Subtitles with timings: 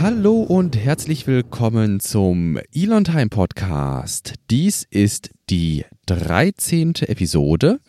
[0.00, 4.34] Hallo und herzlich willkommen zum Elon Time Podcast.
[4.48, 6.94] Dies ist die 13.
[7.00, 7.80] Episode.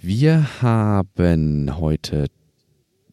[0.00, 2.26] Wir haben heute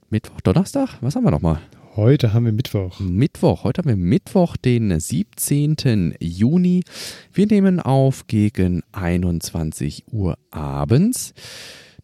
[0.10, 0.98] Mittwoch, Donnerstag?
[1.02, 1.62] Was haben wir nochmal?
[1.96, 3.00] Heute haben wir Mittwoch.
[3.00, 3.64] Mittwoch.
[3.64, 6.16] Heute haben wir Mittwoch, den 17.
[6.20, 6.84] Juni.
[7.32, 11.36] Wir nehmen auf gegen 21 Uhr abends.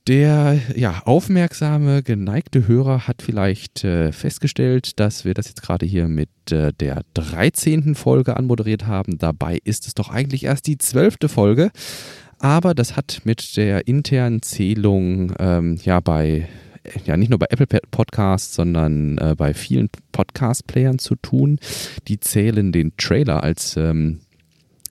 [0.08, 6.08] Der ja, aufmerksame, geneigte Hörer hat vielleicht äh, festgestellt, dass wir das jetzt gerade hier
[6.08, 7.94] mit äh, der 13.
[7.94, 9.18] Folge anmoderiert haben.
[9.18, 11.18] Dabei ist es doch eigentlich erst die 12.
[11.28, 11.72] Folge.
[12.40, 16.48] Aber das hat mit der internen Zählung ähm, ja bei
[17.06, 21.60] ja nicht nur bei Apple Podcasts, sondern äh, bei vielen Podcast-Playern zu tun.
[22.08, 24.22] Die zählen den Trailer als ähm,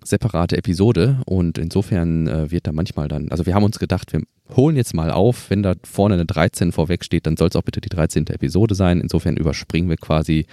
[0.07, 4.23] separate Episode und insofern äh, wird da manchmal dann, also wir haben uns gedacht, wir
[4.55, 7.63] holen jetzt mal auf, wenn da vorne eine 13 vorweg steht, dann soll es auch
[7.63, 8.27] bitte die 13.
[8.29, 9.01] Episode sein.
[9.01, 10.47] Insofern überspringen wir quasi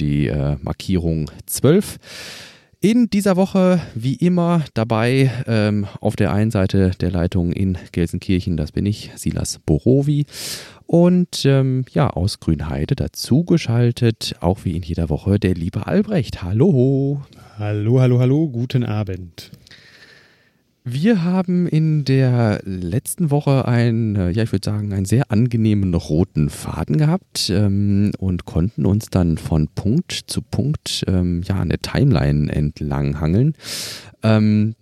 [0.00, 1.98] die äh, Markierung 12.
[2.80, 8.56] In dieser Woche, wie immer, dabei ähm, auf der einen Seite der Leitung in Gelsenkirchen,
[8.56, 10.26] das bin ich, Silas Borowi.
[10.86, 16.44] Und ähm, ja, aus Grünheide dazugeschaltet, auch wie in jeder Woche, der liebe Albrecht.
[16.44, 17.20] Hallo.
[17.58, 19.50] Hallo, hallo, hallo, guten Abend.
[20.84, 25.92] Wir haben in der letzten Woche einen, äh, ja, ich würde sagen, einen sehr angenehmen
[25.92, 31.80] roten Faden gehabt ähm, und konnten uns dann von Punkt zu Punkt ähm, ja eine
[31.80, 33.54] Timeline entlang hangeln.
[34.22, 34.76] Ähm,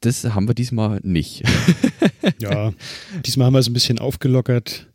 [0.00, 1.44] das haben wir diesmal nicht.
[2.40, 2.72] ja,
[3.24, 4.88] diesmal haben wir es ein bisschen aufgelockert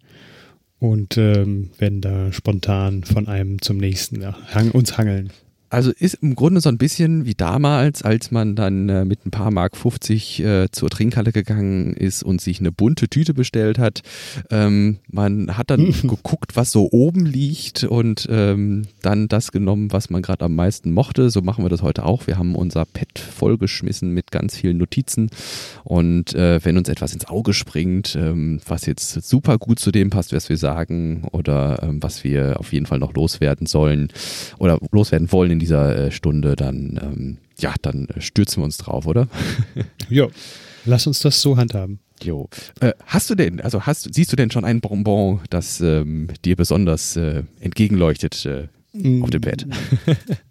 [0.80, 4.36] und ähm, werden da spontan von einem zum nächsten ja,
[4.74, 5.32] uns hangeln.
[5.72, 9.32] Also ist im Grunde so ein bisschen wie damals, als man dann äh, mit ein
[9.32, 14.02] paar Mark 50 äh, zur Trinkhalle gegangen ist und sich eine bunte Tüte bestellt hat.
[14.50, 20.10] Ähm, man hat dann geguckt, was so oben liegt und ähm, dann das genommen, was
[20.10, 21.30] man gerade am meisten mochte.
[21.30, 22.28] So machen wir das heute auch.
[22.28, 25.30] Wir haben unser Pad vollgeschmissen mit ganz vielen Notizen
[25.86, 30.10] und äh, wenn uns etwas ins Auge springt, ähm, was jetzt super gut zu dem
[30.10, 34.10] passt, was wir sagen oder ähm, was wir auf jeden Fall noch loswerden sollen
[34.60, 39.08] oder loswerden wollen in dieser äh, Stunde, dann, ähm, ja, dann stürzen wir uns drauf,
[39.08, 39.28] oder?
[40.10, 40.28] ja,
[40.86, 42.00] lass uns das so handhaben.
[42.22, 42.50] Jo.
[42.82, 46.56] Äh, hast du denn, also hast, siehst du denn schon ein Bonbon, das ähm, dir
[46.56, 48.68] besonders äh, entgegenleuchtet äh,
[49.22, 49.66] auf dem Bett?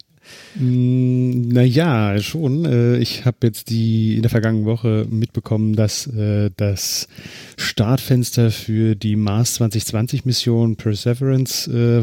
[0.56, 2.64] Mm, naja, schon.
[2.64, 7.08] Äh, ich habe jetzt die in der vergangenen Woche mitbekommen, dass äh, das
[7.56, 12.02] Startfenster für die Mars 2020 Mission Perseverance äh,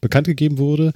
[0.00, 0.92] bekannt gegeben wurde.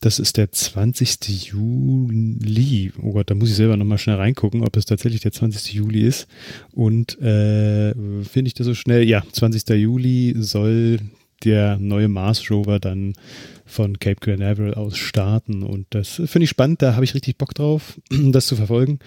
[0.00, 1.52] Das ist der 20.
[1.52, 2.92] Juli.
[3.02, 5.74] Oh Gott, da muss ich selber nochmal schnell reingucken, ob es tatsächlich der 20.
[5.74, 6.26] Juli ist.
[6.72, 7.92] Und äh,
[8.24, 9.04] finde ich das so schnell?
[9.04, 9.68] Ja, 20.
[9.76, 11.00] Juli soll
[11.44, 13.14] der neue Mars Rover dann
[13.64, 15.62] von Cape Canaveral aus starten.
[15.62, 18.98] Und das finde ich spannend, da habe ich richtig Bock drauf, das zu verfolgen.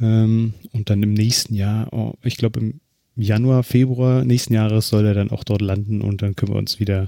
[0.00, 2.80] Ähm, und dann im nächsten Jahr, oh, ich glaube im
[3.16, 6.80] Januar, Februar nächsten Jahres soll er dann auch dort landen und dann können wir uns
[6.80, 7.06] wieder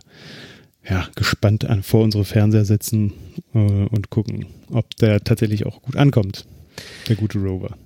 [0.88, 3.12] ja, gespannt an, vor unsere Fernseher setzen
[3.54, 6.46] äh, und gucken, ob der tatsächlich auch gut ankommt,
[7.08, 7.76] der gute Rover.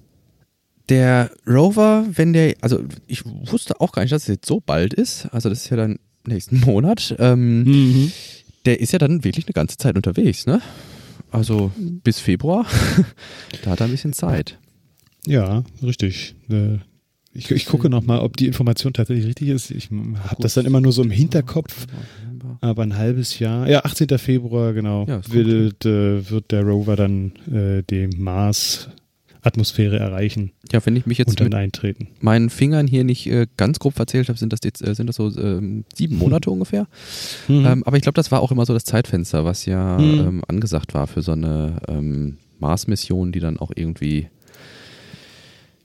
[0.88, 4.93] Der Rover, wenn der, also ich wusste auch gar nicht, dass es jetzt so bald
[4.93, 8.12] ist, also das ist ja dann nächsten Monat, ähm, mhm.
[8.66, 10.61] der ist ja dann wirklich eine ganze Zeit unterwegs, ne?
[11.31, 12.67] Also bis Februar,
[13.62, 14.59] da hat er ein bisschen Zeit.
[15.27, 16.34] Ja, richtig.
[16.50, 16.78] Äh,
[17.32, 19.71] ich, ich gucke nochmal, ob die Information tatsächlich richtig ist.
[19.71, 21.87] Ich habe das dann immer nur so im Hinterkopf.
[22.61, 24.19] Aber ein halbes Jahr, ja, 18.
[24.19, 30.53] Februar, genau, ja, wird, äh, wird der Rover dann äh, die Mars-Atmosphäre erreichen.
[30.72, 32.09] Ja, wenn ich mich jetzt mit eintreten.
[32.21, 35.16] meinen Fingern hier nicht äh, ganz grob verzählt habe, sind das jetzt äh, sind das
[35.16, 36.87] so ähm, sieben Monate ungefähr.
[37.49, 37.66] Mhm.
[37.66, 40.21] Ähm, aber ich glaube, das war auch immer so das Zeitfenster, was ja mhm.
[40.21, 44.28] ähm, angesagt war für so eine ähm, Mars-Mission, die dann auch irgendwie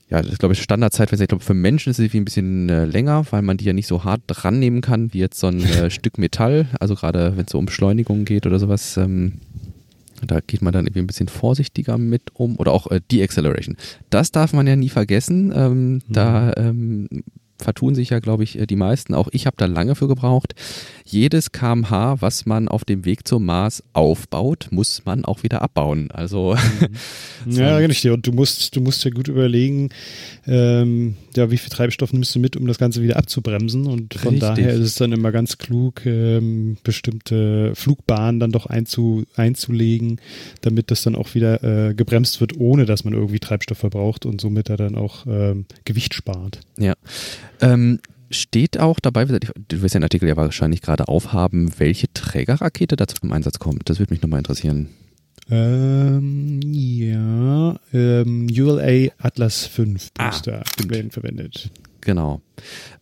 [0.08, 1.12] ja, das ist, glaube ich, Standardzeit.
[1.12, 3.88] Ich glaube, für Menschen ist es ein bisschen äh, länger, weil man die ja nicht
[3.88, 6.66] so hart dran nehmen kann, wie jetzt so ein äh, Stück Metall.
[6.78, 9.40] Also gerade wenn es so um Beschleunigung geht oder sowas, ähm,
[10.24, 12.56] da geht man dann irgendwie ein bisschen vorsichtiger mit um.
[12.56, 13.76] Oder auch äh, Deacceleration.
[14.08, 15.52] Das darf man ja nie vergessen.
[15.54, 16.02] Ähm, mhm.
[16.08, 17.08] Da ähm,
[17.58, 19.14] vertun sich ja, glaube ich, äh, die meisten.
[19.14, 20.54] Auch ich habe da lange für gebraucht.
[21.04, 26.10] Jedes kmh, was man auf dem Weg zum Mars aufbaut, muss man auch wieder abbauen.
[26.10, 26.56] Also
[27.44, 27.52] mhm.
[27.52, 28.10] ja, richtig.
[28.10, 29.90] Und du musst, du musst ja gut überlegen,
[30.46, 33.86] ähm, ja, wie viel Treibstoff nimmst du mit, um das Ganze wieder abzubremsen.
[33.86, 34.40] Und von richtig.
[34.40, 40.20] daher ist es dann immer ganz klug, ähm, bestimmte Flugbahnen dann doch einzu, einzulegen,
[40.60, 44.40] damit das dann auch wieder äh, gebremst wird, ohne dass man irgendwie Treibstoff verbraucht und
[44.40, 46.60] somit er dann auch ähm, Gewicht spart.
[46.78, 46.94] Ja.
[47.60, 48.00] Ähm,
[48.30, 53.32] steht auch dabei, du wirst den Artikel ja wahrscheinlich gerade aufhaben, welche Trägerrakete dazu zum
[53.32, 53.88] Einsatz kommt.
[53.88, 54.88] Das würde mich nochmal interessieren.
[55.48, 61.70] Ähm, ja, ähm, ULA Atlas 5 Booster ah, werden verwendet.
[62.06, 62.40] Genau.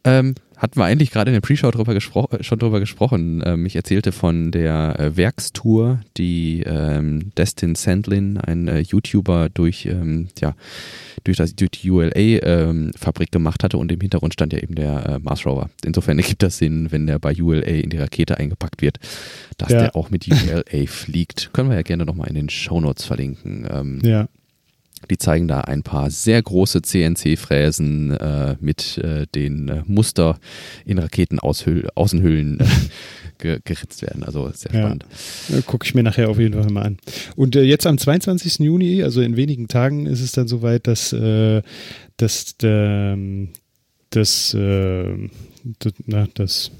[0.02, 3.42] Ähm, hatten wir eigentlich gerade in der Pre-Show drüber schon drüber gesprochen.
[3.44, 9.84] Ähm, ich erzählte von der äh, Werkstour, die ähm, Destin Sandlin, ein äh, YouTuber, durch,
[9.84, 10.54] ähm, ja,
[11.22, 15.06] durch, das, durch die ULA-Fabrik ähm, gemacht hatte und im Hintergrund stand ja eben der
[15.06, 15.68] äh, Mars Rover.
[15.84, 19.00] Insofern ergibt das Sinn, wenn der bei ULA in die Rakete eingepackt wird,
[19.58, 19.80] dass ja.
[19.80, 21.50] der auch mit ULA fliegt.
[21.52, 23.68] Können wir ja gerne nochmal in den Shownotes verlinken.
[23.70, 24.28] Ähm, ja.
[25.10, 30.38] Die zeigen da ein paar sehr große CNC-Fräsen äh, mit äh, den äh, Muster
[30.84, 32.64] in Raketenaußenhüllen äh,
[33.38, 34.22] ge geritzt werden.
[34.22, 35.06] Also sehr spannend.
[35.48, 35.60] Ja.
[35.62, 36.98] Gucke ich mir nachher auf jeden Fall mal an.
[37.36, 38.60] Und äh, jetzt am 22.
[38.60, 41.62] Juni, also in wenigen Tagen, ist es dann soweit, dass, äh,
[42.16, 43.50] dass ähm,
[44.10, 46.70] das, das, na, das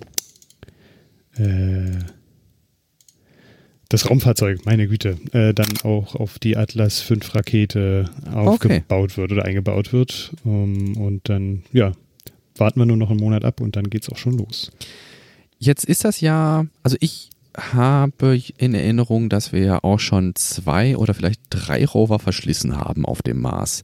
[3.95, 9.17] das Raumfahrzeug, meine Güte, äh, dann auch auf die Atlas 5 Rakete aufgebaut okay.
[9.17, 10.33] wird oder eingebaut wird.
[10.45, 11.93] Um, und dann, ja,
[12.57, 14.73] warten wir nur noch einen Monat ab und dann geht es auch schon los.
[15.59, 20.97] Jetzt ist das ja, also ich habe in Erinnerung, dass wir ja auch schon zwei
[20.97, 23.83] oder vielleicht drei Rover verschlissen haben auf dem Mars.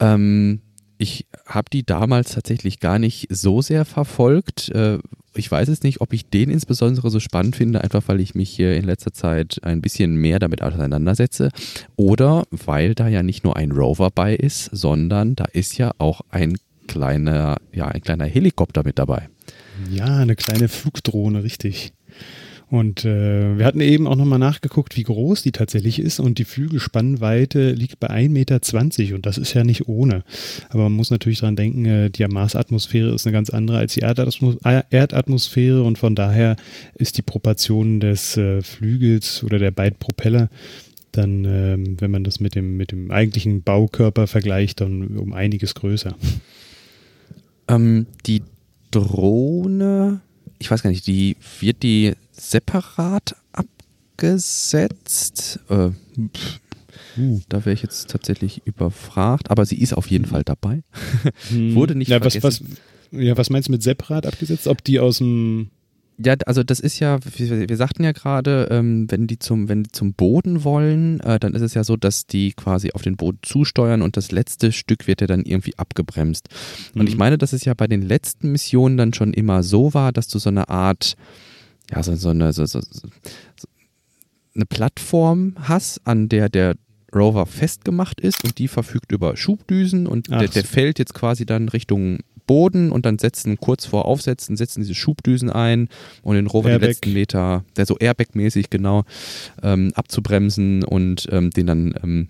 [0.00, 0.60] Ähm,
[0.98, 4.70] ich habe die damals tatsächlich gar nicht so sehr verfolgt.
[4.70, 4.98] Äh,
[5.34, 8.50] ich weiß es nicht, ob ich den insbesondere so spannend finde, einfach weil ich mich
[8.50, 11.50] hier in letzter Zeit ein bisschen mehr damit auseinandersetze.
[11.96, 16.22] Oder weil da ja nicht nur ein Rover bei ist, sondern da ist ja auch
[16.30, 16.56] ein
[16.88, 19.28] kleiner, ja, ein kleiner Helikopter mit dabei.
[19.90, 21.92] Ja, eine kleine Flugdrohne, richtig.
[22.70, 26.44] Und äh, wir hatten eben auch nochmal nachgeguckt, wie groß die tatsächlich ist und die
[26.44, 30.22] Flügelspannweite liegt bei 1,20 Meter und das ist ja nicht ohne.
[30.68, 34.00] Aber man muss natürlich dran denken, äh, die Marsatmosphäre ist eine ganz andere als die
[34.00, 36.54] Erdatmos äh, Erdatmosphäre und von daher
[36.94, 40.48] ist die Proportion des äh, Flügels oder der beiden Propeller
[41.10, 45.74] dann, ähm, wenn man das mit dem, mit dem eigentlichen Baukörper vergleicht, dann um einiges
[45.74, 46.14] größer.
[47.66, 48.42] Ähm, die
[48.92, 50.20] Drohne,
[50.60, 55.60] ich weiß gar nicht, die wird die separat abgesetzt.
[55.68, 55.90] Äh,
[57.18, 57.40] uh.
[57.48, 60.82] Da wäre ich jetzt tatsächlich überfragt, aber sie ist auf jeden Fall dabei.
[61.48, 61.74] Hm.
[61.76, 62.42] Wurde nicht ja, vergessen.
[62.42, 62.70] Was, was,
[63.12, 64.66] ja, was meinst du mit separat abgesetzt?
[64.66, 65.70] Ob die aus dem
[66.22, 69.84] ja, also das ist ja, wir, wir sagten ja gerade, ähm, wenn die zum, wenn
[69.84, 73.16] die zum Boden wollen, äh, dann ist es ja so, dass die quasi auf den
[73.16, 76.50] Boden zusteuern und das letzte Stück wird ja dann irgendwie abgebremst.
[76.94, 77.08] Und mhm.
[77.08, 80.28] ich meine, dass es ja bei den letzten Missionen dann schon immer so war, dass
[80.28, 81.16] du so eine Art,
[81.90, 82.80] ja, so, so eine, so, so,
[84.54, 86.74] eine Plattform hast, an der der
[87.14, 91.68] Rover festgemacht ist und die verfügt über Schubdüsen und der, der, fällt jetzt quasi dann
[91.68, 95.88] Richtung Boden und dann setzen kurz vor Aufsetzen, setzen diese Schubdüsen ein
[96.22, 96.80] und den Rover Airbag.
[96.80, 99.04] die letzten Meter, der so Airbag-mäßig genau,
[99.62, 102.28] ähm, abzubremsen und ähm, den dann ähm,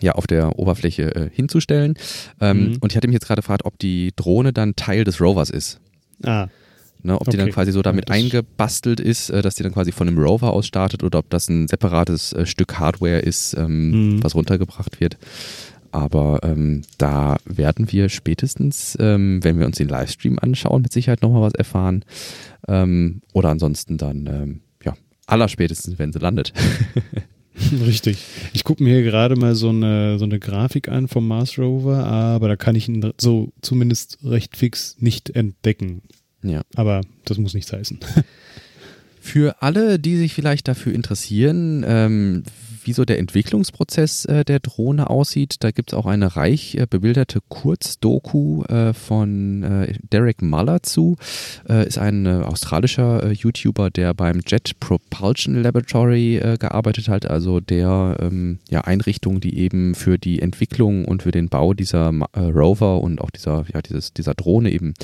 [0.00, 1.94] ja, auf der Oberfläche äh, hinzustellen.
[2.40, 2.78] Ähm, mhm.
[2.80, 5.80] Und ich hatte mich jetzt gerade gefragt, ob die Drohne dann Teil des Rovers ist.
[6.24, 6.48] Ah.
[7.04, 7.32] Ne, ob okay.
[7.32, 10.52] die dann quasi so damit eingebastelt ist, äh, dass die dann quasi von einem Rover
[10.52, 14.24] aus startet oder ob das ein separates äh, Stück Hardware ist, ähm, mhm.
[14.24, 15.18] was runtergebracht wird.
[15.90, 21.22] Aber ähm, da werden wir spätestens, ähm, wenn wir uns den Livestream anschauen, mit Sicherheit
[21.22, 22.04] nochmal was erfahren.
[22.66, 24.94] Ähm, oder ansonsten dann, ähm, ja,
[25.26, 26.54] allerspätestens, wenn sie landet.
[27.84, 28.24] Richtig.
[28.54, 32.06] Ich gucke mir hier gerade mal so eine, so eine Grafik an vom Mars Rover,
[32.06, 36.02] aber da kann ich ihn so zumindest recht fix nicht entdecken.
[36.42, 36.62] Ja.
[36.74, 38.00] Aber das muss nichts heißen.
[39.20, 42.42] Für alle, die sich vielleicht dafür interessieren, ähm,
[42.84, 45.56] wie so der Entwicklungsprozess äh, der Drohne aussieht.
[45.60, 51.16] Da gibt es auch eine reich äh, bebilderte Kurzdoku äh, von äh, Derek Muller zu.
[51.68, 58.16] Äh, ist ein äh, australischer YouTuber, der beim Jet Propulsion Laboratory gearbeitet hat, also der
[58.20, 63.20] ähm, ja, Einrichtung, die eben für die Entwicklung und für den Bau dieser Rover und
[63.20, 64.94] auch dieser, ja, dieses, dieser Drohne eben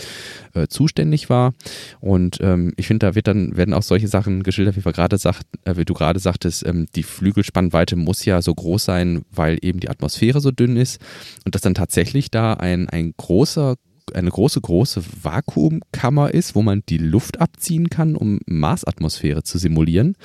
[0.68, 1.52] zuständig war.
[2.00, 5.18] Und ähm, ich finde, da wird dann, werden auch solche Sachen geschildert, wie, wir gerade
[5.18, 9.58] sagt, wie du gerade sagtest, ähm, die Flügelspanne Spannweite muss ja so groß sein, weil
[9.60, 11.00] eben die Atmosphäre so dünn ist
[11.44, 13.76] und dass dann tatsächlich da ein, ein großer
[14.14, 20.16] eine große, große Vakuumkammer ist, wo man die Luft abziehen kann, um Marsatmosphäre zu simulieren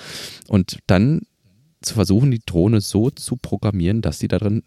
[0.47, 1.23] und dann
[1.81, 4.63] zu versuchen, die Drohne so zu programmieren, dass sie da drin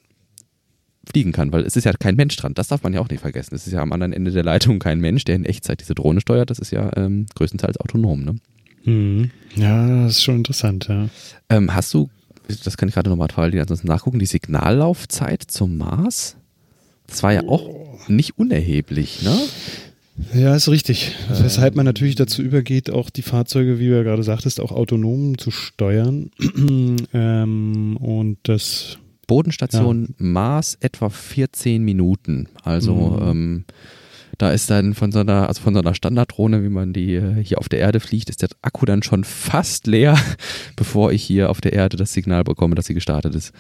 [1.11, 2.53] fliegen kann, weil es ist ja kein Mensch dran.
[2.53, 3.55] Das darf man ja auch nicht vergessen.
[3.55, 6.21] Es ist ja am anderen Ende der Leitung kein Mensch, der in Echtzeit diese Drohne
[6.21, 6.51] steuert.
[6.51, 8.23] Das ist ja ähm, größtenteils autonom.
[8.23, 8.37] Ne?
[8.85, 9.31] Mhm.
[9.55, 10.89] Ja, das ist schon interessant.
[10.89, 11.09] Ja.
[11.49, 12.11] Ähm, hast du
[12.65, 16.37] das kann ich gerade nochmal parallel ansonsten nachgucken, die Signallaufzeit zum Mars,
[17.07, 19.37] das war ja auch nicht unerheblich, ne?
[20.35, 21.15] Ja, ist richtig.
[21.31, 24.73] Ähm, Weshalb man natürlich dazu übergeht, auch die Fahrzeuge, wie du ja gerade sagtest, auch
[24.73, 26.31] autonom zu steuern.
[27.13, 30.15] ähm, und das Bodenstation ja.
[30.19, 32.49] Mars etwa 14 Minuten.
[32.63, 33.29] Also mhm.
[33.29, 33.65] ähm,
[34.39, 37.43] da ist dann von so einer, also von so einer Standarddrohne, wie man die äh,
[37.43, 40.19] hier auf der Erde fliegt, ist der Akku dann schon fast leer,
[40.77, 43.53] bevor ich hier auf der Erde das Signal bekomme, dass sie gestartet ist.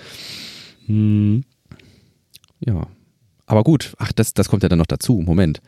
[0.87, 1.45] Mhm.
[2.61, 2.87] Ja.
[3.47, 5.23] Aber gut, ach, das, das kommt ja dann noch dazu.
[5.25, 5.61] Moment.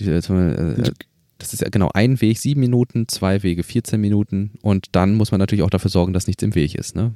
[0.00, 0.92] Äh, äh
[1.38, 5.30] das ist ja genau ein Weg sieben Minuten, zwei Wege 14 Minuten und dann muss
[5.30, 6.96] man natürlich auch dafür sorgen, dass nichts im Weg ist.
[6.96, 7.14] Ne?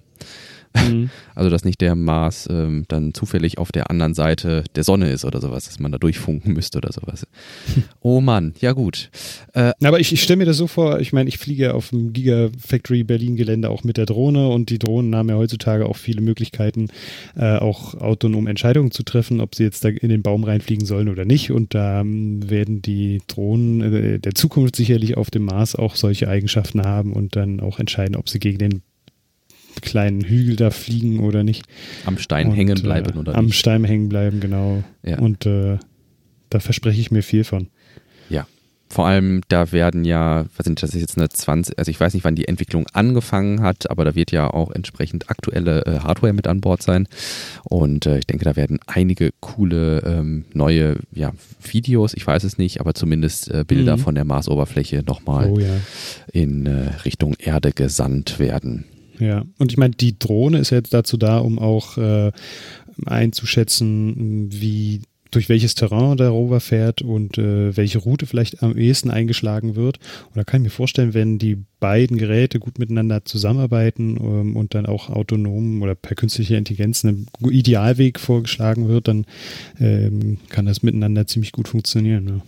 [0.74, 1.10] Mhm.
[1.34, 5.24] Also, dass nicht der Mars ähm, dann zufällig auf der anderen Seite der Sonne ist
[5.24, 7.26] oder sowas, dass man da durchfunken müsste oder sowas.
[8.00, 9.10] Oh Mann, ja gut.
[9.54, 12.12] Äh, Aber ich, ich stelle mir das so vor, ich meine, ich fliege auf dem
[12.12, 16.20] Gigafactory Berlin Gelände auch mit der Drohne und die Drohnen haben ja heutzutage auch viele
[16.20, 16.88] Möglichkeiten,
[17.36, 21.08] äh, auch autonom Entscheidungen zu treffen, ob sie jetzt da in den Baum reinfliegen sollen
[21.08, 21.50] oder nicht.
[21.50, 26.28] Und da ähm, werden die Drohnen äh, der Zukunft sicherlich auf dem Mars auch solche
[26.28, 28.82] Eigenschaften haben und dann auch entscheiden, ob sie gegen den
[29.82, 31.64] kleinen Hügel da fliegen oder nicht.
[32.06, 33.58] Am Stein und, hängen bleiben äh, oder Am nicht.
[33.58, 34.82] Stein hängen bleiben, genau.
[35.02, 35.18] Ja.
[35.18, 35.78] Und äh,
[36.48, 37.68] da verspreche ich mir viel von.
[38.28, 38.46] Ja.
[38.92, 42.12] Vor allem, da werden ja, was sind das ist jetzt eine 20, also ich weiß
[42.12, 46.34] nicht, wann die Entwicklung angefangen hat, aber da wird ja auch entsprechend aktuelle äh, Hardware
[46.34, 47.08] mit an Bord sein.
[47.64, 52.58] Und äh, ich denke, da werden einige coole ähm, neue ja, Videos, ich weiß es
[52.58, 54.00] nicht, aber zumindest äh, Bilder mhm.
[54.02, 55.74] von der Marsoberfläche nochmal oh, ja.
[56.30, 58.84] in äh, Richtung Erde gesandt werden.
[59.22, 62.32] Ja, und ich meine, die Drohne ist jetzt dazu da, um auch äh,
[63.06, 69.10] einzuschätzen, wie durch welches Terrain der Rover fährt und äh, welche Route vielleicht am ehesten
[69.10, 69.98] eingeschlagen wird.
[70.26, 74.74] Und da kann ich mir vorstellen, wenn die beiden Geräte gut miteinander zusammenarbeiten ähm, und
[74.74, 79.24] dann auch autonom oder per künstlicher Intelligenz ein Idealweg vorgeschlagen wird, dann
[79.80, 82.28] ähm, kann das miteinander ziemlich gut funktionieren.
[82.28, 82.40] Ja.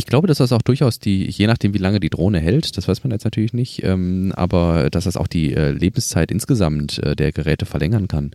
[0.00, 2.88] Ich glaube, dass das auch durchaus die, je nachdem, wie lange die Drohne hält, das
[2.88, 7.14] weiß man jetzt natürlich nicht, ähm, aber dass das auch die äh, Lebenszeit insgesamt äh,
[7.14, 8.30] der Geräte verlängern kann.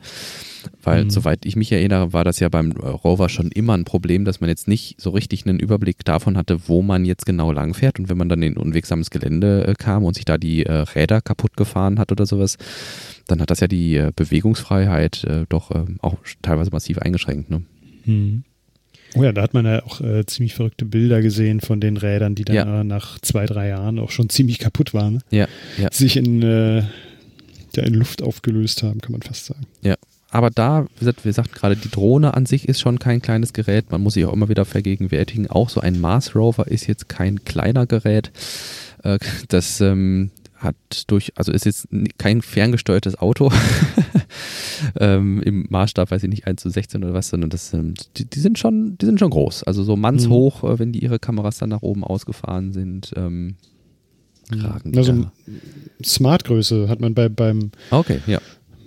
[0.84, 1.10] Weil, mhm.
[1.10, 4.42] soweit ich mich erinnere, war das ja beim äh, Rover schon immer ein Problem, dass
[4.42, 7.98] man jetzt nicht so richtig einen Überblick davon hatte, wo man jetzt genau lang fährt.
[7.98, 11.20] Und wenn man dann in unwegsames Gelände äh, kam und sich da die äh, Räder
[11.20, 12.60] kaputt gefahren hat oder sowas,
[13.26, 17.50] dann hat das ja die äh, Bewegungsfreiheit doch ähm, auch teilweise massiv eingeschränkt.
[17.50, 17.64] Ne?
[18.06, 18.44] Mhm.
[19.16, 22.36] Oh ja, da hat man ja auch äh, ziemlich verrückte Bilder gesehen von den Rädern,
[22.36, 22.82] die dann ja.
[22.82, 25.22] äh, nach zwei, drei Jahren auch schon ziemlich kaputt waren.
[25.32, 25.90] Ja, ja.
[25.92, 29.66] Sich in, äh, ja, in Luft aufgelöst haben, kann man fast sagen.
[29.82, 29.96] Ja.
[30.30, 33.54] Aber da, wie gesagt, wir sagten gerade, die Drohne an sich ist schon kein kleines
[33.54, 33.90] Gerät.
[33.92, 35.50] Man muss sich auch immer wieder vergegenwärtigen.
[35.50, 38.32] Auch so ein Mars Rover ist jetzt kein kleiner Gerät.
[39.04, 39.18] Äh,
[39.48, 40.32] das ähm,
[40.66, 40.76] hat
[41.08, 43.52] durch, also ist jetzt kein ferngesteuertes Auto
[45.00, 48.26] ähm, im Maßstab, weiß ich nicht, 1 zu 16 oder was, sondern das sind, die,
[48.26, 49.64] die sind schon, die sind schon groß.
[49.64, 50.70] Also so mannshoch, mhm.
[50.70, 53.56] äh, wenn die ihre Kameras dann nach oben ausgefahren sind, ähm,
[54.52, 54.62] mhm.
[54.62, 55.26] ragen die Also
[56.04, 58.42] Smart-Größe hat man bei, beim Okay, ja.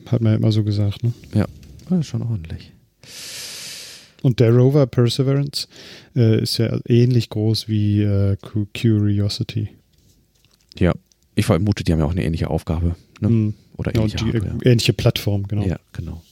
[0.07, 1.13] Hat man ja immer so gesagt, ne?
[1.35, 1.47] Ja,
[1.89, 2.73] das ist schon ordentlich.
[4.23, 5.69] Und der Rover Perseverance
[6.17, 8.37] äh, ist ja ähnlich groß wie äh,
[8.75, 9.69] Curiosity.
[10.79, 10.93] Ja,
[11.39, 12.97] ich vermute, die haben ja auch eine ähnliche Aufgabe.
[13.21, 13.29] Ne?
[13.29, 13.55] Mhm.
[13.77, 14.59] Oder ähnliche, ja, die, Hardware.
[14.65, 15.65] ähnliche Plattform, genau.
[15.65, 16.23] Ja, genau.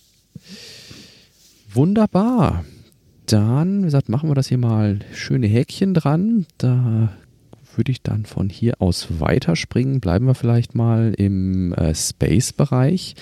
[1.72, 2.64] Wunderbar.
[3.26, 6.46] Dann, wie gesagt, machen wir das hier mal schöne Häkchen dran.
[6.58, 7.12] Da
[7.76, 10.00] würde ich dann von hier aus weiterspringen.
[10.00, 13.14] Bleiben wir vielleicht mal im äh, Space-Bereich.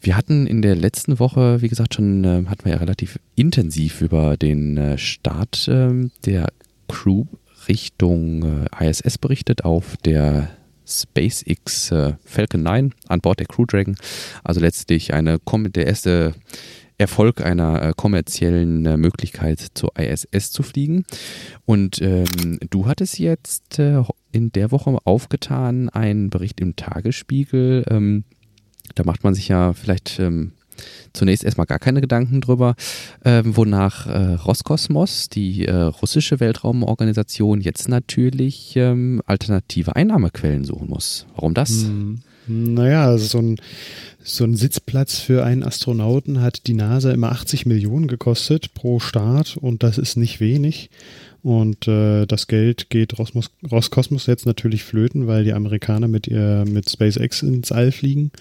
[0.00, 4.00] Wir hatten in der letzten Woche, wie gesagt, schon, äh, hatten wir ja relativ intensiv
[4.00, 6.48] über den äh, Start ähm, der
[6.88, 7.24] Crew
[7.68, 10.50] Richtung äh, ISS berichtet auf der
[10.86, 13.96] SpaceX äh, Falcon 9 an Bord der Crew Dragon.
[14.44, 15.38] Also letztlich eine,
[15.70, 16.34] der erste
[16.98, 21.04] Erfolg einer äh, kommerziellen äh, Möglichkeit zur ISS zu fliegen.
[21.66, 24.02] Und ähm, du hattest jetzt äh,
[24.32, 27.84] in der Woche aufgetan einen Bericht im Tagesspiegel.
[27.90, 28.24] Ähm,
[28.94, 30.52] da macht man sich ja vielleicht ähm,
[31.12, 32.74] zunächst erstmal gar keine Gedanken drüber,
[33.24, 41.26] äh, wonach äh, Roskosmos, die äh, russische Weltraumorganisation, jetzt natürlich ähm, alternative Einnahmequellen suchen muss.
[41.34, 41.84] Warum das?
[41.84, 42.20] Hm.
[42.48, 43.56] Naja, so ein,
[44.22, 49.56] so ein Sitzplatz für einen Astronauten hat die NASA immer 80 Millionen gekostet pro Start
[49.56, 50.90] und das ist nicht wenig.
[51.42, 56.64] Und äh, das Geld geht Rosmos, Roskosmos jetzt natürlich flöten, weil die Amerikaner mit ihr
[56.66, 58.32] mit SpaceX ins All fliegen.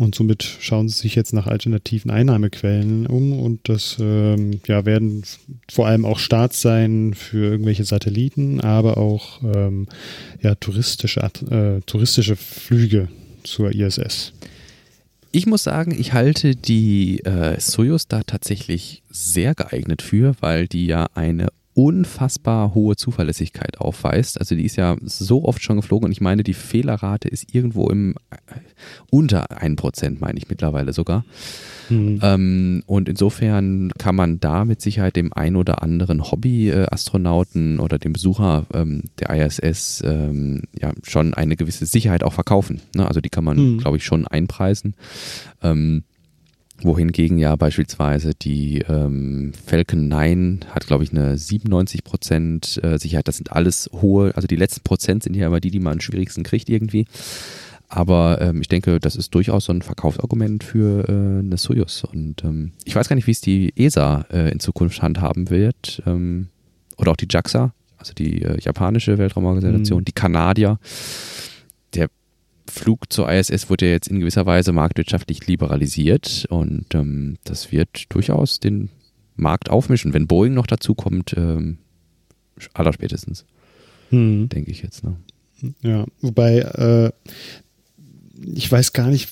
[0.00, 3.38] Und somit schauen sie sich jetzt nach alternativen Einnahmequellen um.
[3.38, 5.24] Und das ähm, ja, werden
[5.70, 9.88] vor allem auch Starts sein für irgendwelche Satelliten, aber auch ähm,
[10.40, 13.08] ja, touristische, äh, touristische Flüge
[13.42, 14.32] zur ISS.
[15.32, 20.86] Ich muss sagen, ich halte die äh, Soyuz da tatsächlich sehr geeignet für, weil die
[20.86, 24.38] ja eine unfassbar hohe Zuverlässigkeit aufweist.
[24.40, 27.88] Also die ist ja so oft schon geflogen und ich meine, die Fehlerrate ist irgendwo
[27.88, 28.36] im äh,
[29.10, 31.24] unter 1%, meine ich mittlerweile sogar.
[31.88, 32.20] Mhm.
[32.22, 38.12] Ähm, und insofern kann man da mit Sicherheit dem ein oder anderen Hobby-Astronauten oder dem
[38.12, 42.80] Besucher ähm, der ISS ähm, ja schon eine gewisse Sicherheit auch verkaufen.
[42.94, 43.06] Ne?
[43.06, 43.78] Also die kann man, mhm.
[43.78, 44.94] glaube ich, schon einpreisen.
[45.62, 46.02] Ähm,
[46.82, 53.28] wohingegen ja beispielsweise die ähm, Falcon 9 hat, glaube ich, eine 97 Prozent äh, Sicherheit.
[53.28, 56.00] Das sind alles hohe, also die letzten Prozent sind ja immer die, die man am
[56.00, 57.06] schwierigsten kriegt irgendwie.
[57.88, 62.04] Aber ähm, ich denke, das ist durchaus so ein Verkaufsargument für äh, eine Soyuz.
[62.04, 66.00] Und ähm, ich weiß gar nicht, wie es die ESA äh, in Zukunft handhaben wird.
[66.06, 66.48] Ähm,
[66.96, 70.04] oder auch die JAXA, also die äh, japanische Weltraumorganisation, mhm.
[70.04, 70.78] die Kanadier.
[72.70, 78.04] Flug zur ISS wurde ja jetzt in gewisser Weise marktwirtschaftlich liberalisiert und ähm, das wird
[78.08, 78.90] durchaus den
[79.36, 80.14] Markt aufmischen.
[80.14, 81.78] Wenn Boeing noch dazu kommt, ähm,
[82.72, 83.44] allerspätestens,
[84.10, 84.48] hm.
[84.48, 85.04] denke ich jetzt.
[85.04, 85.16] Ne?
[85.82, 87.10] Ja, wobei äh,
[88.54, 89.28] ich weiß gar nicht,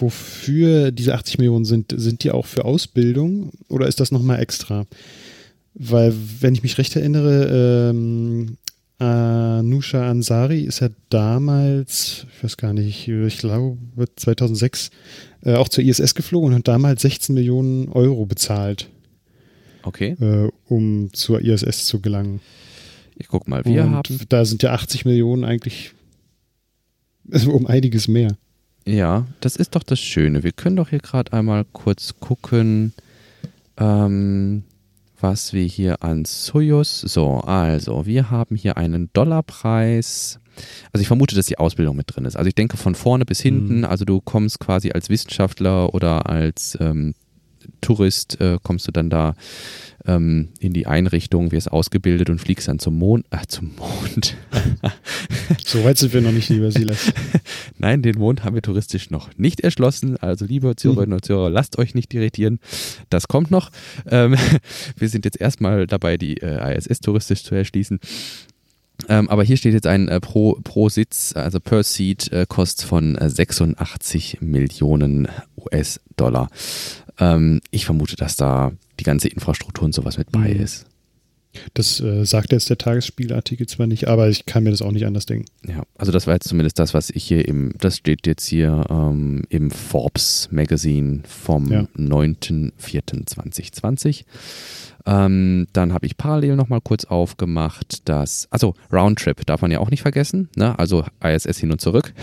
[0.00, 1.94] wofür diese 80 Millionen sind.
[1.96, 4.86] Sind die auch für Ausbildung oder ist das nochmal extra?
[5.74, 8.58] Weil, wenn ich mich recht erinnere, ähm,
[9.02, 13.78] Anusha Ansari ist ja damals, ich weiß gar nicht, ich glaube
[14.16, 14.90] 2006
[15.44, 18.88] äh, auch zur ISS geflogen und hat damals 16 Millionen Euro bezahlt.
[19.82, 20.16] Okay.
[20.20, 22.40] Äh, um zur ISS zu gelangen.
[23.16, 24.20] Ich guck mal, wir und haben.
[24.28, 25.92] Da sind ja 80 Millionen eigentlich
[27.30, 28.36] also um einiges mehr.
[28.86, 30.42] Ja, das ist doch das Schöne.
[30.42, 32.92] Wir können doch hier gerade einmal kurz gucken.
[33.76, 34.64] Ähm,
[35.22, 37.00] was wir hier an Soyuz.
[37.00, 40.38] So, also, wir haben hier einen Dollarpreis.
[40.92, 42.36] Also ich vermute, dass die Ausbildung mit drin ist.
[42.36, 43.84] Also ich denke von vorne bis hinten, mhm.
[43.84, 47.14] also du kommst quasi als Wissenschaftler oder als ähm,
[47.80, 49.34] Tourist, äh, kommst du dann da
[50.06, 53.26] ähm, in die Einrichtung, wirst ausgebildet und fliegst dann zum Mond.
[53.30, 54.36] Äh, zum Mond.
[55.64, 57.12] so weit sind wir noch nicht, lieber Silas.
[57.78, 60.16] Nein, den Mond haben wir touristisch noch nicht erschlossen.
[60.16, 62.58] Also, liebe Zuhörerinnen und Zuhörer, lasst euch nicht irritieren.
[63.10, 63.70] Das kommt noch.
[64.06, 64.36] Ähm,
[64.96, 68.00] wir sind jetzt erstmal dabei, die äh, ISS touristisch zu erschließen.
[69.08, 72.84] Ähm, aber hier steht jetzt ein äh, pro, pro Sitz, also per Seat, äh, Kost
[72.84, 76.48] von äh, 86 Millionen US-Dollar.
[77.22, 80.60] Ähm, ich vermute, dass da die ganze Infrastruktur und sowas mit bei mhm.
[80.60, 80.86] ist.
[81.74, 85.04] Das äh, sagt jetzt der Tagesspielartikel zwar nicht, aber ich kann mir das auch nicht
[85.04, 85.44] anders denken.
[85.66, 88.86] Ja, also das war jetzt zumindest das, was ich hier im, das steht jetzt hier
[88.88, 91.86] ähm, im Forbes Magazine vom ja.
[91.94, 94.24] 9.04.2020.
[95.04, 99.90] Ähm, dann habe ich parallel nochmal kurz aufgemacht, dass, also Roundtrip darf man ja auch
[99.90, 100.78] nicht vergessen, ne?
[100.78, 102.14] also ISS hin und zurück.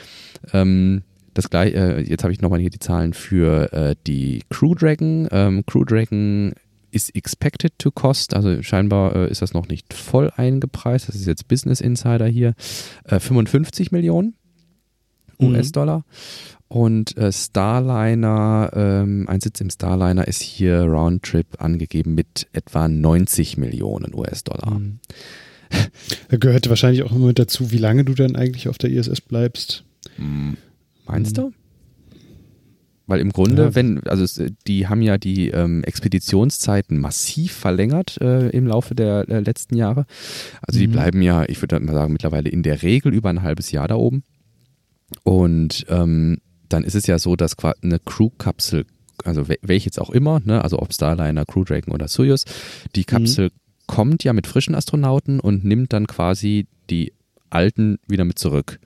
[0.54, 1.02] ähm,
[1.34, 5.28] das gleiche, äh, jetzt habe ich nochmal hier die Zahlen für äh, die Crew Dragon.
[5.30, 6.52] Ähm, Crew Dragon
[6.90, 11.08] ist expected to cost, also scheinbar äh, ist das noch nicht voll eingepreist.
[11.08, 12.54] Das ist jetzt Business Insider hier.
[13.06, 14.34] 55 äh, Millionen
[15.38, 15.48] mhm.
[15.48, 16.04] US-Dollar.
[16.68, 23.56] Und äh, Starliner, ähm, ein Sitz im Starliner ist hier Roundtrip angegeben mit etwa 90
[23.56, 24.78] Millionen US-Dollar.
[24.78, 25.00] Mhm.
[26.28, 29.20] Da gehört wahrscheinlich auch immer mit dazu, wie lange du dann eigentlich auf der ISS
[29.20, 29.84] bleibst.
[30.16, 30.56] Mhm.
[31.08, 31.42] Meinst mhm.
[31.42, 31.52] du?
[33.08, 33.74] Weil im Grunde, ja.
[33.74, 39.26] wenn, also es, die haben ja die ähm, Expeditionszeiten massiv verlängert äh, im Laufe der
[39.30, 40.04] äh, letzten Jahre.
[40.60, 40.92] Also die mhm.
[40.92, 43.94] bleiben ja, ich würde mal sagen, mittlerweile in der Regel über ein halbes Jahr da
[43.94, 44.24] oben.
[45.22, 46.36] Und ähm,
[46.68, 48.84] dann ist es ja so, dass eine Crew-Kapsel,
[49.24, 52.44] also welche jetzt auch immer, ne, also ob Starliner, Crew Dragon oder Soyuz,
[52.94, 53.86] die Kapsel mhm.
[53.86, 57.14] kommt ja mit frischen Astronauten und nimmt dann quasi die
[57.48, 58.80] alten wieder mit zurück.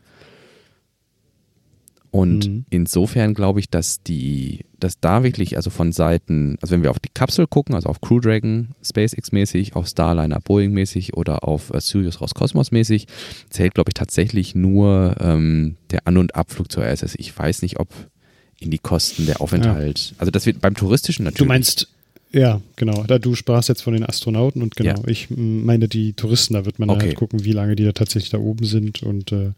[2.13, 2.65] Und mhm.
[2.69, 7.01] insofern glaube ich, dass die, dass da wirklich, also von Seiten, also wenn wir auf
[7.01, 12.21] die Kapsel gucken, also auf Crew Dragon, SpaceX-mäßig, auf Starliner Boeing-mäßig oder auf äh, Sirius
[12.21, 13.07] Roskosmos-mäßig,
[13.49, 17.15] zählt, glaube ich, tatsächlich nur ähm, der An- und Abflug zur ISS.
[17.17, 17.89] Ich weiß nicht, ob
[18.61, 20.17] in die Kosten der Aufenthalt, ja.
[20.19, 21.39] also das wird beim touristischen natürlich.
[21.39, 21.89] Du meinst,
[22.31, 23.05] ja, genau.
[23.05, 25.09] Da du sprachst jetzt von den Astronauten und genau, ja.
[25.09, 27.07] ich meine die Touristen, da wird man okay.
[27.07, 29.53] halt gucken, wie lange die da tatsächlich da oben sind und äh,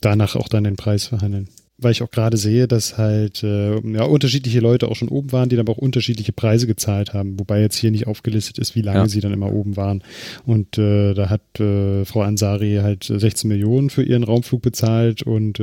[0.00, 1.48] danach auch dann den Preis verhandeln
[1.80, 5.48] weil ich auch gerade sehe, dass halt äh, ja, unterschiedliche Leute auch schon oben waren,
[5.48, 8.82] die dann aber auch unterschiedliche Preise gezahlt haben, wobei jetzt hier nicht aufgelistet ist, wie
[8.82, 9.08] lange ja.
[9.08, 10.02] sie dann immer oben waren.
[10.44, 15.60] Und äh, da hat äh, Frau Ansari halt 16 Millionen für ihren Raumflug bezahlt und
[15.60, 15.62] äh,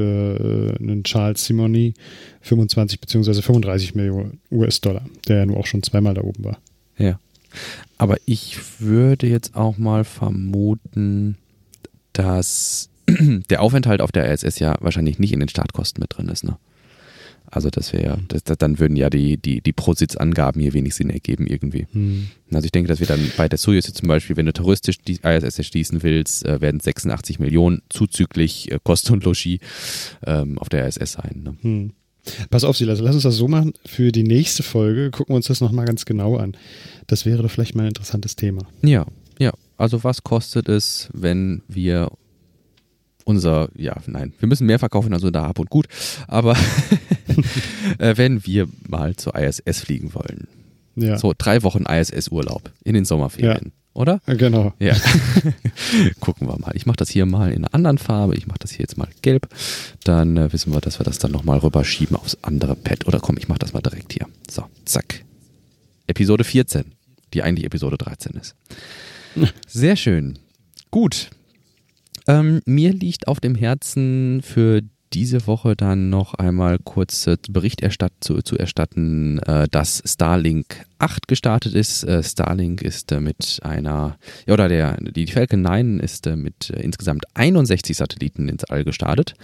[0.79, 1.93] einen Charles Simoni
[2.41, 6.57] 25 beziehungsweise 35 Millionen US-Dollar, der ja nur auch schon zweimal da oben war.
[6.97, 7.19] Ja.
[7.97, 11.37] Aber ich würde jetzt auch mal vermuten,
[12.13, 12.89] dass
[13.49, 16.57] der Aufenthalt auf der ISS ja wahrscheinlich nicht in den Startkosten mit drin ist, ne?
[17.55, 21.45] Also das wäre, das, dann würden ja die, die, die Pro-Sitz-Angaben hier wenig Sinn ergeben
[21.47, 21.87] irgendwie.
[21.91, 22.27] Hm.
[22.51, 25.19] Also ich denke, dass wir dann bei der Soyuz zum Beispiel, wenn du touristisch die
[25.21, 29.59] ISS erschließen willst, äh, werden 86 Millionen zuzüglich äh, Kosten und Logis
[30.25, 31.41] ähm, auf der ISS sein.
[31.43, 31.57] Ne?
[31.61, 31.91] Hm.
[32.49, 33.73] Pass auf, Silas, lass uns das so machen.
[33.85, 36.57] Für die nächste Folge gucken wir uns das nochmal ganz genau an.
[37.05, 38.63] Das wäre doch vielleicht mal ein interessantes Thema.
[38.81, 39.05] Ja,
[39.39, 39.53] ja.
[39.77, 42.09] Also was kostet es, wenn wir
[43.25, 45.87] unser, ja, nein, wir müssen mehr verkaufen als unser Hab und Gut,
[46.27, 46.55] aber
[47.97, 50.47] äh, wenn wir mal zur ISS fliegen wollen.
[50.95, 51.17] Ja.
[51.17, 53.65] So drei Wochen ISS-Urlaub in den Sommerferien.
[53.65, 53.71] Ja.
[53.95, 54.19] Oder?
[54.25, 54.73] Genau.
[54.77, 54.95] Ja.
[56.19, 56.71] Gucken wir mal.
[56.75, 58.35] Ich mache das hier mal in einer anderen Farbe.
[58.35, 59.47] Ich mache das hier jetzt mal gelb.
[60.03, 63.07] Dann äh, wissen wir, dass wir das dann nochmal rüberschieben aufs andere Pad.
[63.07, 64.27] Oder komm, ich mache das mal direkt hier.
[64.49, 65.23] So, zack.
[66.07, 66.91] Episode 14,
[67.33, 68.55] die eigentlich Episode 13 ist.
[69.67, 70.39] Sehr schön.
[70.91, 71.29] Gut.
[72.27, 74.81] Ähm, mir liegt auf dem Herzen für
[75.13, 80.85] diese Woche dann noch einmal kurz äh, Bericht erstatt, zu, zu, erstatten, äh, dass Starlink
[80.99, 82.03] 8 gestartet ist.
[82.03, 86.69] Äh, Starlink ist äh, mit einer, ja, oder der, die Falcon 9 ist äh, mit
[86.69, 89.35] äh, insgesamt 61 Satelliten ins All gestartet.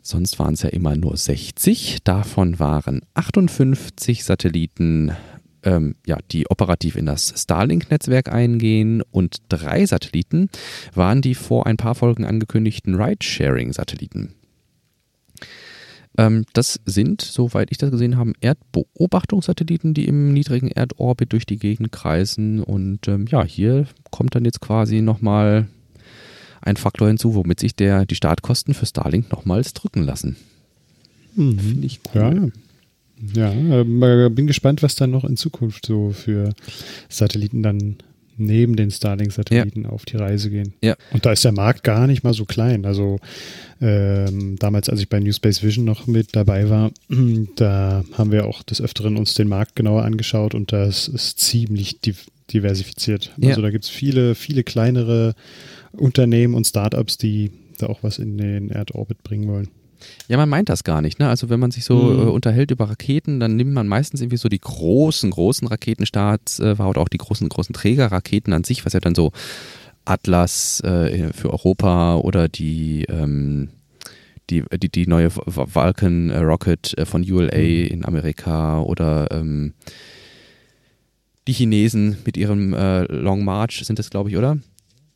[0.00, 1.98] Sonst waren es ja immer nur 60.
[2.04, 5.12] Davon waren 58 Satelliten
[5.64, 10.48] ähm, ja, die operativ in das Starlink-Netzwerk eingehen und drei Satelliten
[10.94, 14.34] waren die vor ein paar Folgen angekündigten Ride-Sharing-Satelliten.
[16.16, 21.58] Ähm, das sind, soweit ich das gesehen habe, Erdbeobachtungssatelliten, die im niedrigen Erdorbit durch die
[21.58, 22.62] Gegend kreisen.
[22.62, 25.66] Und ähm, ja, hier kommt dann jetzt quasi nochmal
[26.60, 30.36] ein Faktor hinzu, womit sich der, die Startkosten für Starlink nochmals drücken lassen.
[31.34, 31.58] Mhm.
[31.58, 32.20] Finde ich cool.
[32.20, 32.48] Ja, ja
[33.34, 36.54] äh, bin gespannt, was dann noch in Zukunft so für
[37.08, 37.96] Satelliten dann
[38.36, 39.88] neben den Starlink-Satelliten ja.
[39.90, 40.74] auf die Reise gehen.
[40.82, 40.96] Ja.
[41.12, 42.84] Und da ist der Markt gar nicht mal so klein.
[42.84, 43.18] Also
[43.80, 46.90] ähm, damals, als ich bei New Space Vision noch mit dabei war,
[47.56, 52.00] da haben wir auch des Öfteren uns den Markt genauer angeschaut und das ist ziemlich
[52.52, 53.32] diversifiziert.
[53.36, 53.50] Ja.
[53.50, 55.34] Also da gibt es viele, viele kleinere
[55.92, 59.68] Unternehmen und Startups, die da auch was in den Erdorbit bringen wollen.
[60.28, 61.18] Ja, man meint das gar nicht.
[61.18, 61.28] Ne?
[61.28, 62.18] Also wenn man sich so mhm.
[62.20, 66.78] äh, unterhält über Raketen, dann nimmt man meistens irgendwie so die großen, großen Raketenstarts äh,
[66.78, 69.32] war oder auch die großen, großen Trägerraketen an sich, was ja dann so
[70.04, 73.70] Atlas äh, für Europa oder die ähm,
[74.50, 77.86] die, die, die neue Vulcan Rocket äh, von ULA mhm.
[77.86, 79.72] in Amerika oder ähm,
[81.46, 84.58] die Chinesen mit ihrem äh, Long March sind das, glaube ich, oder?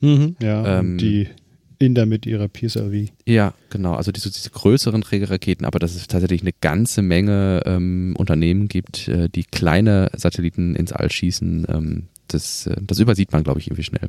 [0.01, 1.29] Mhm, ja, ähm, die
[1.78, 3.10] Inder mit ihrer PSLV.
[3.24, 3.94] Ja, genau.
[3.94, 9.08] Also diese, diese größeren Trägerraketen, aber dass es tatsächlich eine ganze Menge ähm, Unternehmen gibt,
[9.08, 13.68] äh, die kleine Satelliten ins All schießen, ähm, das, äh, das übersieht man, glaube ich,
[13.68, 14.08] irgendwie schnell.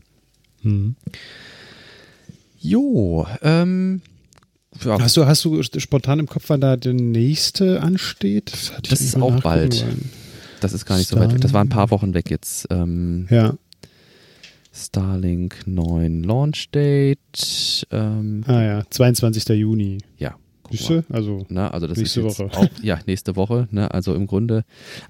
[0.63, 0.95] Mhm.
[2.59, 4.01] Jo, ähm,
[4.83, 4.99] ja.
[4.99, 8.51] Hast du, hast du spontan im Kopf, wann da der nächste ansteht?
[8.51, 9.85] Das, das ist auch bald.
[10.59, 11.41] Das ist gar nicht Star so weit weg.
[11.41, 12.67] Das war ein paar Wochen weg jetzt.
[12.69, 13.55] Ähm, ja.
[14.85, 17.87] Starlink 9 Launch Date.
[17.91, 19.47] Ähm, ah ja, 22.
[19.49, 19.99] Juni.
[20.17, 20.35] Ja.
[20.71, 21.03] Siehste?
[21.09, 22.49] Also, ne, also das nächste Woche.
[22.53, 23.67] Auch, ja, nächste Woche.
[23.71, 24.63] Ne, also im Grunde.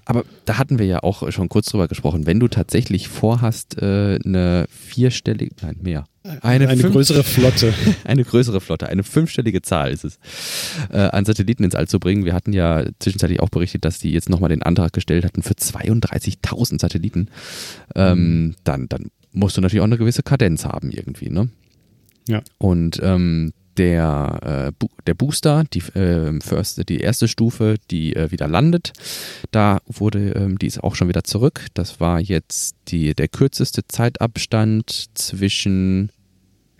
[0.04, 2.26] Aber da hatten wir ja auch schon kurz drüber gesprochen.
[2.26, 6.04] Wenn du tatsächlich vorhast, äh, eine vierstellige, nein, mehr.
[6.42, 7.72] Eine, eine fünf, größere Flotte.
[8.04, 10.18] eine größere Flotte, eine fünfstellige Zahl ist es,
[10.90, 12.24] äh, an Satelliten ins All zu bringen.
[12.24, 15.54] Wir hatten ja zwischenzeitlich auch berichtet, dass die jetzt nochmal den Antrag gestellt hatten für
[15.54, 17.28] 32.000 Satelliten.
[17.94, 18.54] Ähm, mhm.
[18.64, 21.48] dann, dann musst du natürlich auch eine gewisse Kadenz haben irgendwie, ne?
[22.28, 22.42] Ja.
[22.58, 28.48] Und ähm, der, äh, der Booster, die, äh, first, die erste Stufe, die äh, wieder
[28.48, 28.92] landet,
[29.52, 31.66] da wurde, ähm, die ist auch schon wieder zurück.
[31.74, 36.10] Das war jetzt die, der kürzeste Zeitabstand zwischen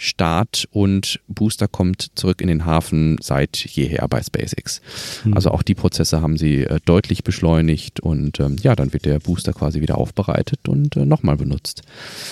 [0.03, 4.81] Start und Booster kommt zurück in den Hafen seit jeher bei SpaceX.
[5.25, 5.35] Mhm.
[5.35, 9.19] Also auch die Prozesse haben sie äh, deutlich beschleunigt und ähm, ja, dann wird der
[9.21, 11.83] Booster quasi wieder aufbereitet und äh, nochmal benutzt.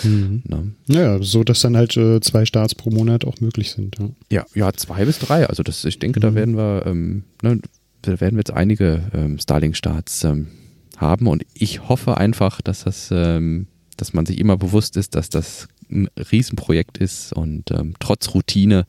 [0.02, 0.42] Mhm.
[0.86, 3.96] Ja, so dass dann halt äh, zwei Starts pro Monat auch möglich sind.
[3.98, 5.46] Ja, ja, ja zwei bis drei.
[5.46, 6.22] Also das, ich denke, mhm.
[6.22, 7.60] da werden wir, ähm, ne,
[8.00, 10.48] da werden wir jetzt einige ähm, Starlink-Starts ähm,
[10.96, 13.66] haben und ich hoffe einfach, dass das, ähm,
[13.98, 18.86] dass man sich immer bewusst ist, dass das ein Riesenprojekt ist und ähm, trotz Routine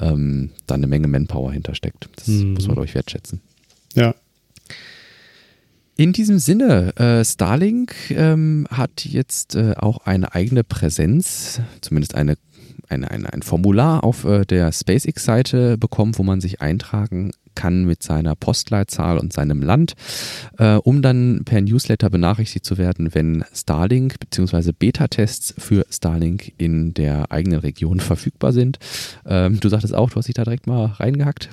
[0.00, 2.08] ähm, da eine Menge Manpower hintersteckt.
[2.16, 2.54] Das mhm.
[2.54, 3.40] muss man euch wertschätzen.
[3.94, 4.14] Ja.
[5.96, 12.36] In diesem Sinne, äh, Starlink ähm, hat jetzt äh, auch eine eigene Präsenz, zumindest eine,
[12.88, 18.02] eine, eine ein Formular auf äh, der SpaceX-Seite bekommen, wo man sich eintragen kann mit
[18.02, 19.94] seiner Postleitzahl und seinem Land,
[20.58, 24.72] äh, um dann per Newsletter benachrichtigt zu werden, wenn Starlink bzw.
[24.72, 28.78] Beta-Tests für Starlink in der eigenen Region verfügbar sind.
[29.26, 31.48] Ähm, du sagtest auch, du hast dich da direkt mal reingehackt.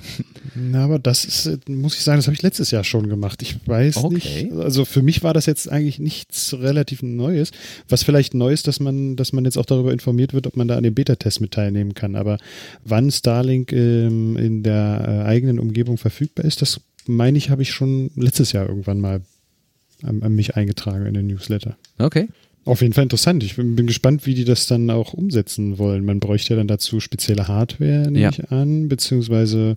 [0.54, 3.42] Na, aber das ist, muss ich sagen, das habe ich letztes Jahr schon gemacht.
[3.42, 4.14] Ich weiß okay.
[4.14, 4.52] nicht.
[4.52, 7.50] Also für mich war das jetzt eigentlich nichts relativ Neues.
[7.88, 10.68] Was vielleicht neu ist, dass man, dass man jetzt auch darüber informiert wird, ob man
[10.68, 12.16] da an dem Beta-Test mit teilnehmen kann.
[12.16, 12.38] Aber
[12.84, 17.70] wann Starlink ähm, in der äh, eigenen Umgebung verfügbar ist, das meine ich, habe ich
[17.70, 19.22] schon letztes Jahr irgendwann mal
[20.02, 21.76] an, an, mich eingetragen in den Newsletter.
[21.98, 22.28] Okay.
[22.64, 23.42] Auf jeden Fall interessant.
[23.42, 26.04] Ich bin, bin, gespannt, wie die das dann auch umsetzen wollen.
[26.04, 28.30] Man bräuchte ja dann dazu spezielle Hardware, nehme ja.
[28.30, 29.76] ich an, beziehungsweise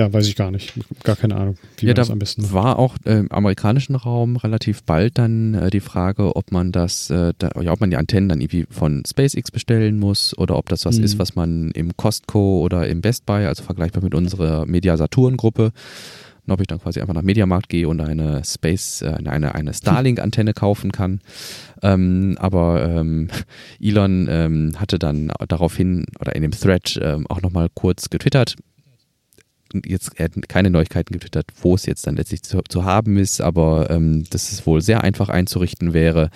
[0.00, 0.72] ja, weiß ich gar nicht.
[1.04, 2.52] Gar keine Ahnung, wie ja, man das am besten macht.
[2.54, 7.10] war auch äh, im amerikanischen Raum relativ bald dann äh, die Frage, ob man das,
[7.10, 10.70] äh, da, ja, ob man die Antennen dann irgendwie von SpaceX bestellen muss oder ob
[10.70, 11.04] das was mhm.
[11.04, 15.36] ist, was man im Costco oder im Best Buy, also vergleichbar mit unserer Media Saturn
[15.36, 15.72] Gruppe,
[16.46, 19.74] und ob ich dann quasi einfach nach Mediamarkt gehe und eine Space, äh, eine, eine
[19.74, 21.20] Starlink-Antenne kaufen kann.
[21.82, 23.28] Ähm, aber ähm,
[23.78, 28.56] Elon ähm, hatte dann daraufhin oder in dem Thread ähm, auch nochmal kurz getwittert,
[29.84, 33.90] jetzt hat keine Neuigkeiten getwittert, wo es jetzt dann letztlich zu, zu haben ist, aber
[33.90, 36.30] ähm, dass es wohl sehr einfach einzurichten wäre.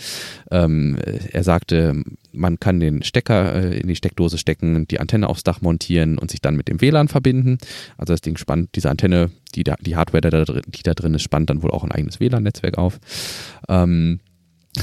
[0.51, 0.99] Ähm,
[1.33, 5.61] er sagte, man kann den Stecker äh, in die Steckdose stecken, die Antenne aufs Dach
[5.61, 7.59] montieren und sich dann mit dem WLAN verbinden.
[7.97, 11.51] Also das Ding spannt, diese Antenne, die, da, die Hardware, die da drin ist, spannt
[11.51, 12.99] dann wohl auch ein eigenes WLAN-Netzwerk auf.
[13.69, 14.21] Ähm,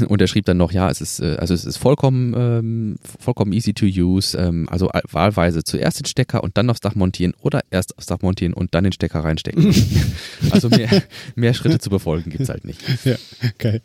[0.07, 3.51] und er schrieb dann noch, ja, es ist, äh, also es ist vollkommen, ähm, vollkommen
[3.53, 4.37] easy to use.
[4.37, 8.21] Ähm, also wahlweise zuerst den Stecker und dann aufs Dach montieren oder erst aufs Dach
[8.21, 9.73] montieren und dann den Stecker reinstecken.
[10.51, 10.89] also mehr,
[11.35, 12.81] mehr Schritte zu befolgen gibt es halt nicht.
[13.05, 13.15] Ja,
[13.57, 13.81] geil.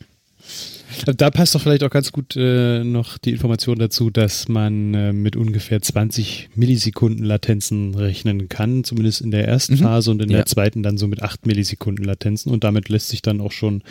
[1.16, 5.12] Da passt doch vielleicht auch ganz gut äh, noch die Information dazu, dass man äh,
[5.12, 9.78] mit ungefähr 20 Millisekunden Latenzen rechnen kann, zumindest in der ersten mhm.
[9.78, 10.38] Phase und in ja.
[10.38, 13.82] der zweiten dann so mit 8 Millisekunden Latenzen und damit lässt sich dann auch schon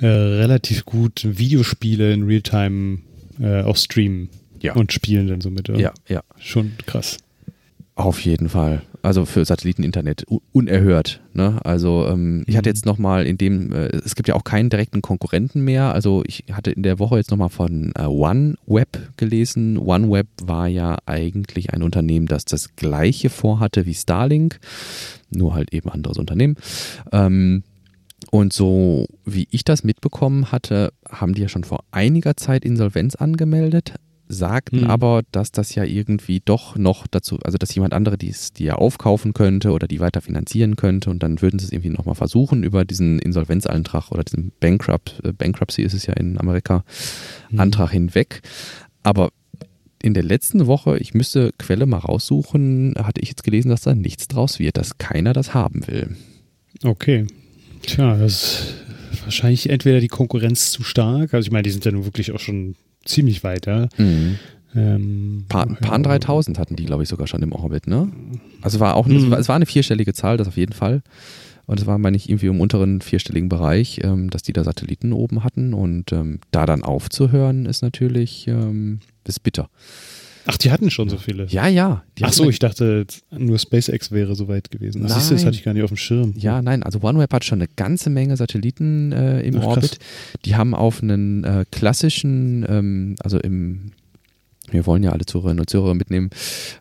[0.00, 2.98] äh, relativ gut Videospiele in Realtime
[3.40, 4.28] äh, auch streamen
[4.60, 4.74] ja.
[4.74, 5.68] und spielen dann somit.
[5.68, 6.22] Ja, ja.
[6.38, 7.18] Schon krass.
[7.94, 8.82] Auf jeden Fall.
[9.06, 11.20] Also für Satelliteninternet unerhört.
[11.32, 11.60] Ne?
[11.62, 12.74] Also ähm, ich hatte mhm.
[12.74, 15.94] jetzt nochmal in dem, äh, es gibt ja auch keinen direkten Konkurrenten mehr.
[15.94, 19.78] Also ich hatte in der Woche jetzt nochmal von äh, OneWeb gelesen.
[19.78, 24.58] OneWeb war ja eigentlich ein Unternehmen, das das gleiche vorhatte wie Starlink,
[25.30, 26.56] nur halt eben anderes Unternehmen.
[27.12, 27.62] Ähm,
[28.32, 33.14] und so wie ich das mitbekommen hatte, haben die ja schon vor einiger Zeit Insolvenz
[33.14, 33.94] angemeldet,
[34.28, 34.90] sagten hm.
[34.90, 38.74] aber, dass das ja irgendwie doch noch dazu, also dass jemand andere die, die ja
[38.74, 42.62] aufkaufen könnte oder die weiter finanzieren könnte und dann würden sie es irgendwie nochmal versuchen
[42.62, 46.84] über diesen Insolvenzantrag oder diesen Bankrupt, äh, Bankruptcy ist es ja in Amerika,
[47.50, 47.60] hm.
[47.60, 48.42] Antrag hinweg.
[49.02, 49.30] Aber
[50.02, 53.94] in der letzten Woche, ich müsste Quelle mal raussuchen, hatte ich jetzt gelesen, dass da
[53.94, 56.16] nichts draus wird, dass keiner das haben will.
[56.82, 57.26] Okay.
[57.82, 58.74] Tja, das
[59.12, 62.32] ist wahrscheinlich entweder die Konkurrenz zu stark, also ich meine, die sind ja nun wirklich
[62.32, 63.88] auch schon ziemlich weit, ja.
[63.96, 64.38] Mhm.
[64.74, 68.10] Ähm, Pan, Pan 3000 hatten die, glaube ich, sogar schon im Orbit, ne?
[68.60, 69.16] Also war auch, mhm.
[69.16, 71.02] es, war, es war eine vierstellige Zahl, das auf jeden Fall.
[71.66, 75.12] Und es war, meine ich, irgendwie im unteren vierstelligen Bereich, ähm, dass die da Satelliten
[75.12, 75.74] oben hatten.
[75.74, 79.68] Und ähm, da dann aufzuhören, ist natürlich ähm, ist bitter.
[80.46, 81.46] Ach, die hatten schon so viele.
[81.46, 82.04] Ja, ja.
[82.22, 83.06] Ach so, ich dachte,
[83.36, 85.04] nur SpaceX wäre so weit gewesen.
[85.04, 86.34] Ach, siehst du, das hatte ich gar nicht auf dem Schirm.
[86.36, 89.98] Ja, nein, also OneWeb hat schon eine ganze Menge Satelliten äh, im Ach, Orbit.
[90.44, 93.92] Die haben auf einen äh, klassischen, ähm, also im
[94.70, 96.30] wir wollen ja alle Zuhörerinnen und Zuhörer mitnehmen.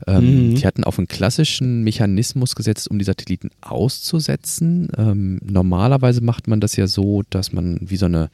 [0.07, 0.55] Ähm, mhm.
[0.55, 4.87] Die hatten auf einen klassischen Mechanismus gesetzt, um die Satelliten auszusetzen.
[4.97, 8.29] Ähm, normalerweise macht man das ja so, dass man wie so eine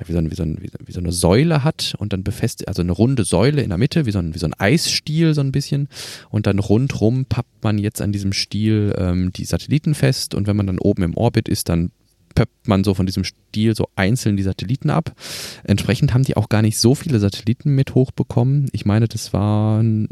[0.00, 2.68] ja, wie, so ein, wie, so ein, wie, so eine Säule hat und dann befestigt,
[2.68, 5.40] also eine runde Säule in der Mitte, wie so ein, wie so ein Eisstiel so
[5.40, 5.88] ein bisschen.
[6.30, 10.56] Und dann rundrum pappt man jetzt an diesem Stiel ähm, die Satelliten fest und wenn
[10.56, 11.90] man dann oben im Orbit ist, dann
[12.34, 15.12] pöppt man so von diesem Stiel so einzeln die Satelliten ab.
[15.64, 18.68] Entsprechend haben die auch gar nicht so viele Satelliten mit hochbekommen.
[18.72, 20.08] Ich meine, das waren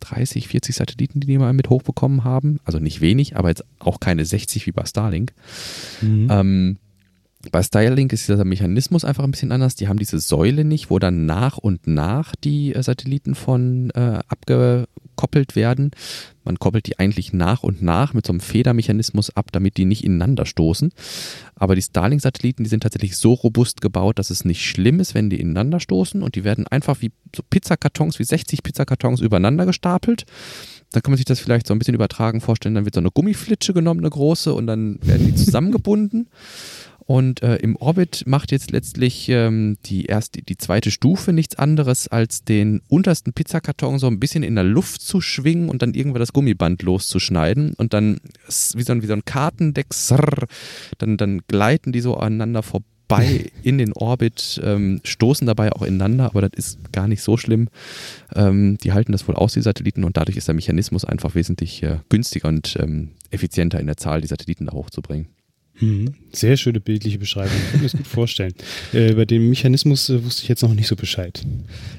[0.00, 2.58] 30, 40 Satelliten, die die mal mit hochbekommen haben.
[2.64, 5.32] Also nicht wenig, aber jetzt auch keine 60 wie bei Starlink.
[6.00, 6.28] Mhm.
[6.30, 6.76] Ähm,
[7.50, 9.74] bei Starlink ist dieser Mechanismus einfach ein bisschen anders.
[9.74, 14.20] Die haben diese Säule nicht, wo dann nach und nach die äh, Satelliten von äh,
[14.28, 15.90] abgekoppelt werden.
[16.44, 20.04] Man koppelt die eigentlich nach und nach mit so einem Federmechanismus ab, damit die nicht
[20.04, 20.92] ineinander stoßen.
[21.56, 25.30] Aber die Starlink-Satelliten, die sind tatsächlich so robust gebaut, dass es nicht schlimm ist, wenn
[25.30, 30.24] die ineinander stoßen und die werden einfach wie so Pizzakartons, wie 60 Pizzakartons übereinander gestapelt.
[30.92, 32.74] Dann kann man sich das vielleicht so ein bisschen übertragen vorstellen.
[32.74, 36.28] Dann wird so eine Gummiflitsche genommen, eine große, und dann werden die zusammengebunden.
[37.06, 42.08] Und äh, im Orbit macht jetzt letztlich ähm, die erste, die zweite Stufe nichts anderes,
[42.08, 46.20] als den untersten Pizzakarton so ein bisschen in der Luft zu schwingen und dann irgendwann
[46.20, 48.18] das Gummiband loszuschneiden und dann
[48.74, 49.86] wie so ein, wie so ein Kartendeck,
[50.98, 55.82] dann, dann gleiten die so aneinander vorbei bei in den Orbit, ähm, stoßen dabei auch
[55.82, 57.68] ineinander, aber das ist gar nicht so schlimm.
[58.34, 61.82] Ähm, die halten das wohl aus, die Satelliten, und dadurch ist der Mechanismus einfach wesentlich
[61.82, 65.28] äh, günstiger und ähm, effizienter in der Zahl, die Satelliten da hochzubringen.
[65.80, 66.14] Mhm.
[66.32, 67.56] Sehr schöne bildliche Beschreibung.
[67.56, 68.52] Ich kann mir das gut vorstellen.
[68.92, 71.42] Äh, über den Mechanismus äh, wusste ich jetzt noch nicht so Bescheid.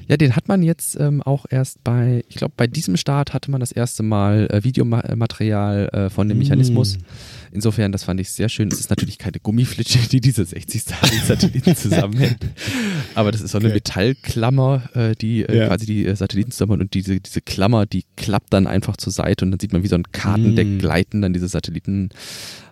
[0.06, 3.50] Ja, den hat man jetzt ähm, auch erst bei, ich glaube, bei diesem Start hatte
[3.50, 6.96] man das erste Mal äh, Videomaterial äh, von dem Mechanismus.
[6.96, 7.02] Mhm.
[7.52, 8.68] Insofern, das fand ich sehr schön.
[8.68, 12.38] Es ist natürlich keine Gummiflitsche, die diese 60 Satelliten zusammenhält.
[13.14, 13.76] Aber das ist so eine okay.
[13.76, 15.66] Metallklammer, äh, die äh, ja.
[15.68, 19.50] quasi die Satelliten zusammenhält und diese, diese Klammer, die klappt dann einfach zur Seite und
[19.50, 20.78] dann sieht man wie so ein Kartendeck mhm.
[20.78, 22.10] gleiten dann diese Satelliten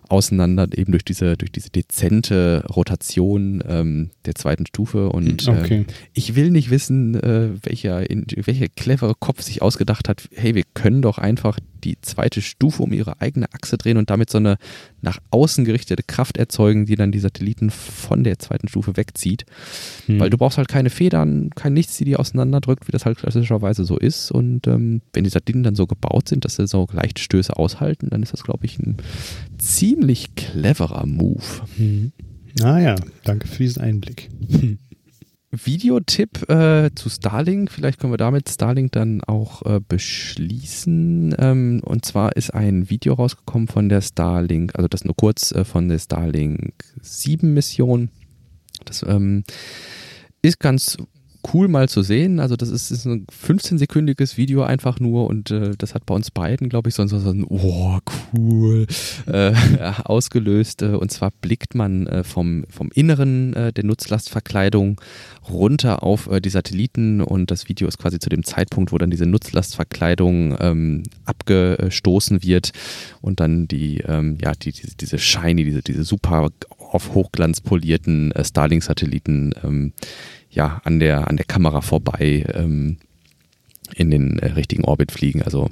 [0.08, 5.10] auseinander, eben durch diese, durch diese dezente Rotation ähm, der zweiten Stufe.
[5.10, 5.80] Und hm, okay.
[5.80, 10.54] äh, ich will nicht wissen, äh, welcher, in, welcher clevere Kopf sich ausgedacht hat, hey,
[10.54, 14.38] wir können doch einfach die zweite Stufe um ihre eigene Achse drehen und damit so
[14.38, 14.56] eine
[15.02, 19.44] nach außen gerichtete Kraft erzeugen, die dann die Satelliten von der zweiten Stufe wegzieht.
[20.06, 20.18] Hm.
[20.18, 23.84] Weil du brauchst halt keine Federn, kein Nichts, die die auseinanderdrückt, wie das halt klassischerweise
[23.84, 24.30] so ist.
[24.30, 28.08] Und ähm, wenn die Satelliten dann so gebaut sind, dass sie so leichte Stöße aushalten,
[28.10, 28.96] dann ist das, glaube ich, ein
[29.58, 29.95] ziemlich
[30.34, 31.42] cleverer Move.
[31.76, 32.12] Hm.
[32.62, 34.28] Ah ja, danke für diesen Einblick.
[34.48, 34.78] Hm.
[35.50, 37.70] Videotipp äh, zu Starlink.
[37.70, 41.34] Vielleicht können wir damit Starlink dann auch äh, beschließen.
[41.38, 45.64] Ähm, und zwar ist ein Video rausgekommen von der Starlink, also das nur kurz äh,
[45.64, 48.10] von der Starlink 7 Mission.
[48.84, 49.44] Das ähm,
[50.42, 50.98] ist ganz
[51.54, 52.40] cool mal zu sehen.
[52.40, 56.30] Also das ist, ist ein 15-sekündiges Video einfach nur und äh, das hat bei uns
[56.30, 57.98] beiden, glaube ich, so, so, so ein Oh,
[58.32, 58.86] cool
[59.26, 59.52] äh,
[60.04, 60.82] ausgelöst.
[60.82, 65.00] Äh, und zwar blickt man äh, vom, vom Inneren äh, der Nutzlastverkleidung
[65.48, 69.26] runter auf die Satelliten und das Video ist quasi zu dem Zeitpunkt, wo dann diese
[69.26, 72.72] Nutzlastverkleidung ähm, abgestoßen wird
[73.20, 78.32] und dann die, ähm, ja, die, diese, diese shiny, diese, diese super auf Hochglanz polierten
[78.42, 79.92] Starlink-Satelliten ähm,
[80.50, 82.96] ja, an der, an der Kamera vorbei ähm,
[83.94, 85.42] in den äh, richtigen Orbit fliegen.
[85.42, 85.68] Also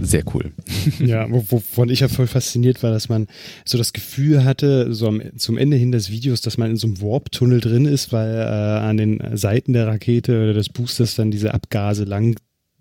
[0.00, 0.52] sehr cool.
[0.98, 3.26] Ja, wovon ich ja voll fasziniert war, dass man
[3.64, 6.86] so das Gefühl hatte, so am, zum Ende hin des Videos, dass man in so
[6.86, 11.30] einem Warp-Tunnel drin ist, weil äh, an den Seiten der Rakete oder des Boosters dann
[11.30, 12.36] diese Abgase lang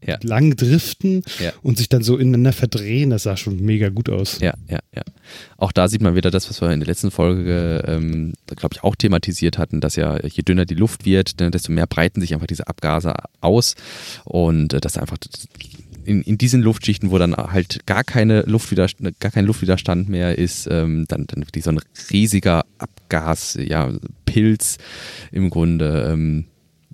[0.06, 0.18] ja.
[0.24, 1.52] lang driften ja.
[1.62, 3.10] und sich dann so ineinander verdrehen.
[3.10, 4.39] Das sah schon mega gut aus.
[4.39, 5.02] Ja, ja, ja.
[5.58, 8.84] Auch da sieht man wieder das, was wir in der letzten Folge, ähm, glaube ich,
[8.84, 12.34] auch thematisiert hatten, dass ja je dünner die Luft wird, ne, desto mehr breiten sich
[12.34, 13.76] einfach diese Abgase aus
[14.26, 15.18] und äh, dass einfach
[16.06, 20.68] in, in diesen Luftschichten, wo dann halt gar keine Luftwiderstand, gar kein Luftwiderstand mehr ist,
[20.70, 21.80] ähm, dann, dann wirklich so ein
[22.12, 23.91] riesiger Abgas, ja,
[24.26, 24.78] Pilz
[25.32, 26.46] im Grunde, ähm,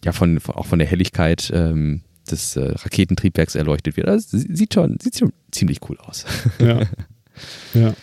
[0.04, 4.08] ja, von, auch von der Helligkeit, ähm, des äh, Raketentriebwerks erleuchtet wird.
[4.08, 6.26] Also, sieht schon, sieht schon ziemlich cool aus.
[6.60, 6.82] Ja.
[7.74, 7.94] ja.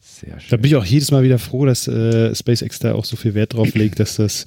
[0.00, 0.50] Sehr schön.
[0.50, 3.34] Da bin ich auch jedes Mal wieder froh, dass äh, SpaceX da auch so viel
[3.34, 4.46] Wert drauf legt, dass das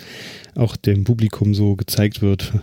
[0.55, 2.53] auch dem Publikum so gezeigt wird.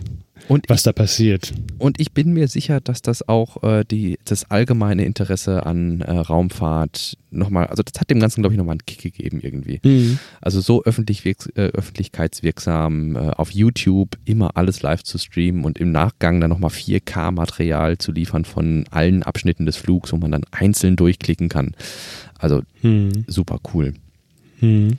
[0.47, 1.53] Und was ich, da passiert.
[1.77, 6.11] Und ich bin mir sicher, dass das auch äh, die, das allgemeine Interesse an äh,
[6.11, 9.79] Raumfahrt nochmal, also das hat dem Ganzen, glaube ich, nochmal einen Kick gegeben irgendwie.
[9.83, 10.19] Mhm.
[10.41, 15.91] Also so öffentlich, äh, öffentlichkeitswirksam äh, auf YouTube immer alles live zu streamen und im
[15.91, 20.95] Nachgang dann nochmal 4K-Material zu liefern von allen Abschnitten des Flugs, wo man dann einzeln
[20.95, 21.75] durchklicken kann.
[22.39, 23.25] Also mhm.
[23.27, 23.93] super cool.
[24.61, 24.97] Mhm.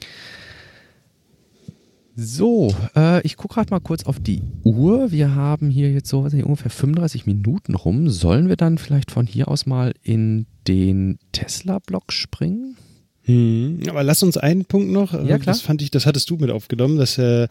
[2.20, 5.12] So, äh, ich gucke gerade mal kurz auf die Uhr.
[5.12, 8.10] Wir haben hier jetzt so nicht, ungefähr 35 Minuten rum.
[8.10, 12.76] Sollen wir dann vielleicht von hier aus mal in den Tesla-Block springen?
[13.22, 15.14] Hm, aber lass uns einen Punkt noch.
[15.14, 15.54] Äh, ja, klar.
[15.54, 17.46] Das fand ich, das hattest du mit aufgenommen, dass äh,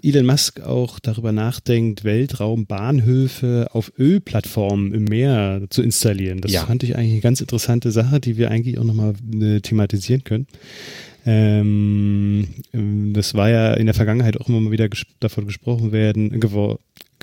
[0.00, 6.40] Elon Musk auch darüber nachdenkt, Weltraumbahnhöfe auf Ölplattformen im Meer zu installieren.
[6.40, 6.64] Das ja.
[6.64, 10.46] fand ich eigentlich eine ganz interessante Sache, die wir eigentlich auch nochmal äh, thematisieren können.
[11.26, 16.30] Ähm, das war ja in der Vergangenheit auch immer mal wieder ges davon gesprochen werden,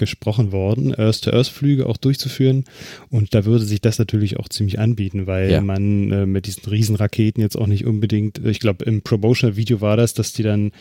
[0.02, 2.66] gesprochen worden, Earth-to-Earth-Flüge auch durchzuführen.
[3.12, 5.62] Und da würde sich das natürlich auch ziemlich anbieten, weil ja.
[5.62, 10.16] man äh, mit diesen Riesenraketen jetzt auch nicht unbedingt, ich glaube, im Promotional-Video war das,
[10.16, 10.72] dass die dann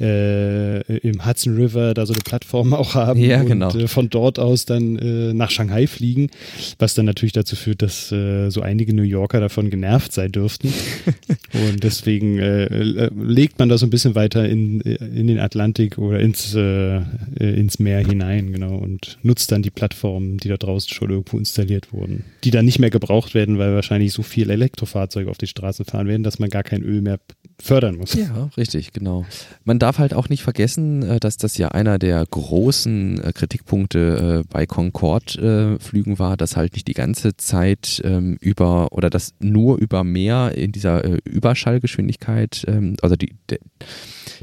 [0.00, 3.76] äh, im Hudson River da so eine Plattform auch haben ja, und genau.
[3.76, 6.30] äh, von dort aus dann äh, nach Shanghai fliegen,
[6.78, 10.72] was dann natürlich dazu führt, dass äh, so einige New Yorker davon genervt sein dürften.
[11.52, 16.20] und deswegen äh, legt man da so ein bisschen weiter in, in den Atlantik oder
[16.20, 21.10] ins, ins Meer hinein, genau genau, und nutzt dann die Plattformen, die da draußen schon
[21.10, 25.38] irgendwo installiert wurden, die dann nicht mehr gebraucht werden, weil wahrscheinlich so viele Elektrofahrzeuge auf
[25.38, 27.18] die Straßen fahren werden, dass man gar kein Öl mehr
[27.60, 28.14] fördern muss.
[28.14, 29.26] Ja, richtig, genau.
[29.64, 34.44] Man darf halt auch nicht vergessen, äh, dass das ja einer der großen äh, Kritikpunkte
[34.44, 39.78] äh, bei Concorde-Flügen war, dass halt nicht die ganze Zeit ähm, über oder dass nur
[39.78, 43.34] über mehr in dieser Überschallgeschwindigkeit, ähm, also die,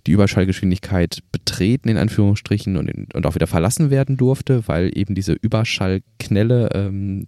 [0.08, 5.34] die Überschallgeschwindigkeit betreten, in Anführungsstrichen, und, und auch wieder verlassen werden durfte, weil eben diese
[5.34, 7.28] Überschallknelle, ähm,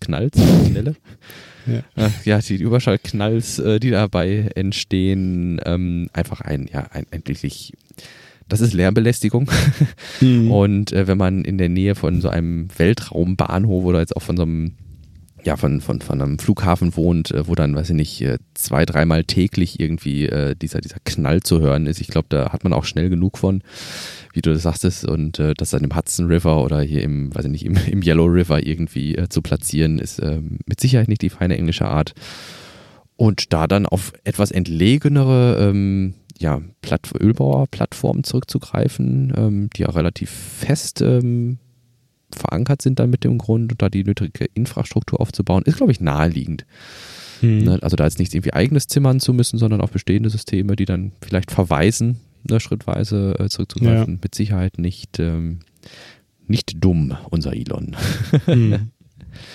[0.00, 0.36] Knalls,
[0.66, 0.96] Knelle,
[1.66, 2.10] ja.
[2.24, 7.72] ja, die Überschallknalls, äh, die dabei entstehen, ähm, einfach ein, ja, ein, ein wirklich
[8.48, 9.50] das ist Lärmbelästigung.
[10.20, 10.50] Mhm.
[10.50, 14.36] Und äh, wenn man in der Nähe von so einem Weltraumbahnhof oder jetzt auch von
[14.36, 14.72] so einem
[15.48, 18.84] ja, von, von, von einem Flughafen wohnt, äh, wo dann, weiß ich nicht, äh, zwei,
[18.84, 22.02] dreimal täglich irgendwie äh, dieser, dieser Knall zu hören ist.
[22.02, 23.62] Ich glaube, da hat man auch schnell genug von,
[24.34, 27.46] wie du das sagtest, und äh, das dann im Hudson River oder hier im, weiß
[27.46, 31.22] ich nicht, im, im Yellow River irgendwie äh, zu platzieren, ist äh, mit Sicherheit nicht
[31.22, 32.12] die feine englische Art.
[33.16, 40.28] Und da dann auf etwas entlegenere ähm, ja, Platt Ölbauer-Plattformen zurückzugreifen, ähm, die ja relativ
[40.28, 41.58] fest ähm,
[42.34, 46.00] verankert sind dann mit dem Grund und da die nötige Infrastruktur aufzubauen, ist, glaube ich,
[46.00, 46.66] naheliegend.
[47.40, 47.58] Hm.
[47.58, 50.84] Ne, also da jetzt nicht irgendwie eigenes zimmern zu müssen, sondern auf bestehende Systeme, die
[50.84, 52.18] dann vielleicht verweisen,
[52.48, 54.14] ne, schrittweise äh, zurückzugreifen.
[54.14, 54.20] Ja.
[54.22, 55.60] Mit Sicherheit nicht, ähm,
[56.46, 57.96] nicht dumm, unser Elon.
[58.46, 58.90] Hm.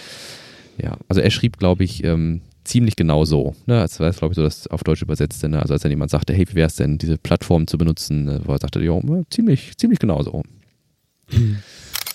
[0.77, 3.55] ja, also er schrieb, glaube ich, ähm, ziemlich genau so.
[3.65, 3.79] Ne?
[3.79, 5.49] Das war, glaube ich, so das auf Deutsch übersetzte.
[5.49, 5.61] Ne?
[5.61, 8.39] Also als dann jemand sagte, hey, wie wäre es denn, diese Plattform zu benutzen, äh,
[8.45, 8.99] wo er sagte, ja,
[9.29, 10.43] ziemlich, ziemlich genau so.
[11.29, 11.57] Hm.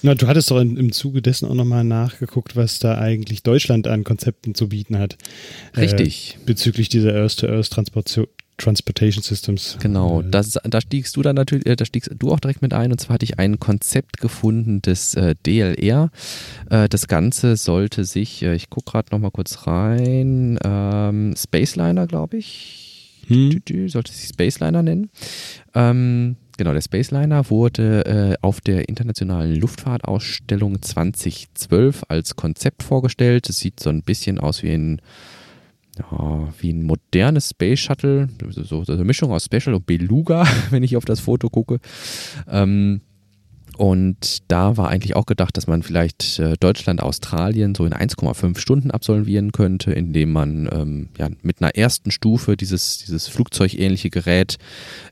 [0.03, 3.87] Na, du hattest doch in, im Zuge dessen auch nochmal nachgeguckt, was da eigentlich Deutschland
[3.87, 5.17] an Konzepten zu bieten hat.
[5.77, 6.37] Richtig.
[6.37, 7.71] Äh, bezüglich dieser Earth-to-Earth
[8.59, 9.79] Transportation Systems.
[9.81, 12.75] Genau, äh, das, da stiegst du dann natürlich, äh, da stiegst du auch direkt mit
[12.75, 16.11] ein und zwar hatte ich ein Konzept gefunden des äh, DLR.
[16.69, 22.37] Äh, das Ganze sollte sich, äh, ich gucke gerade nochmal kurz rein, ähm, Spaceliner, glaube
[22.37, 23.63] ich, hm.
[23.87, 25.11] sollte sich Spaceliner nennen.
[25.75, 33.49] Ähm, Genau, der Spaceliner wurde äh, auf der Internationalen Luftfahrtausstellung 2012 als Konzept vorgestellt.
[33.49, 35.01] Es sieht so ein bisschen aus wie ein,
[35.97, 40.83] ja, wie ein modernes Space Shuttle, so, so eine Mischung aus Special und Beluga, wenn
[40.83, 41.79] ich auf das Foto gucke.
[42.49, 43.03] Ähm,
[43.79, 48.59] und da war eigentlich auch gedacht, dass man vielleicht äh, Deutschland, Australien so in 1,5
[48.59, 54.59] Stunden absolvieren könnte, indem man ähm, ja, mit einer ersten Stufe dieses, dieses flugzeugähnliche Gerät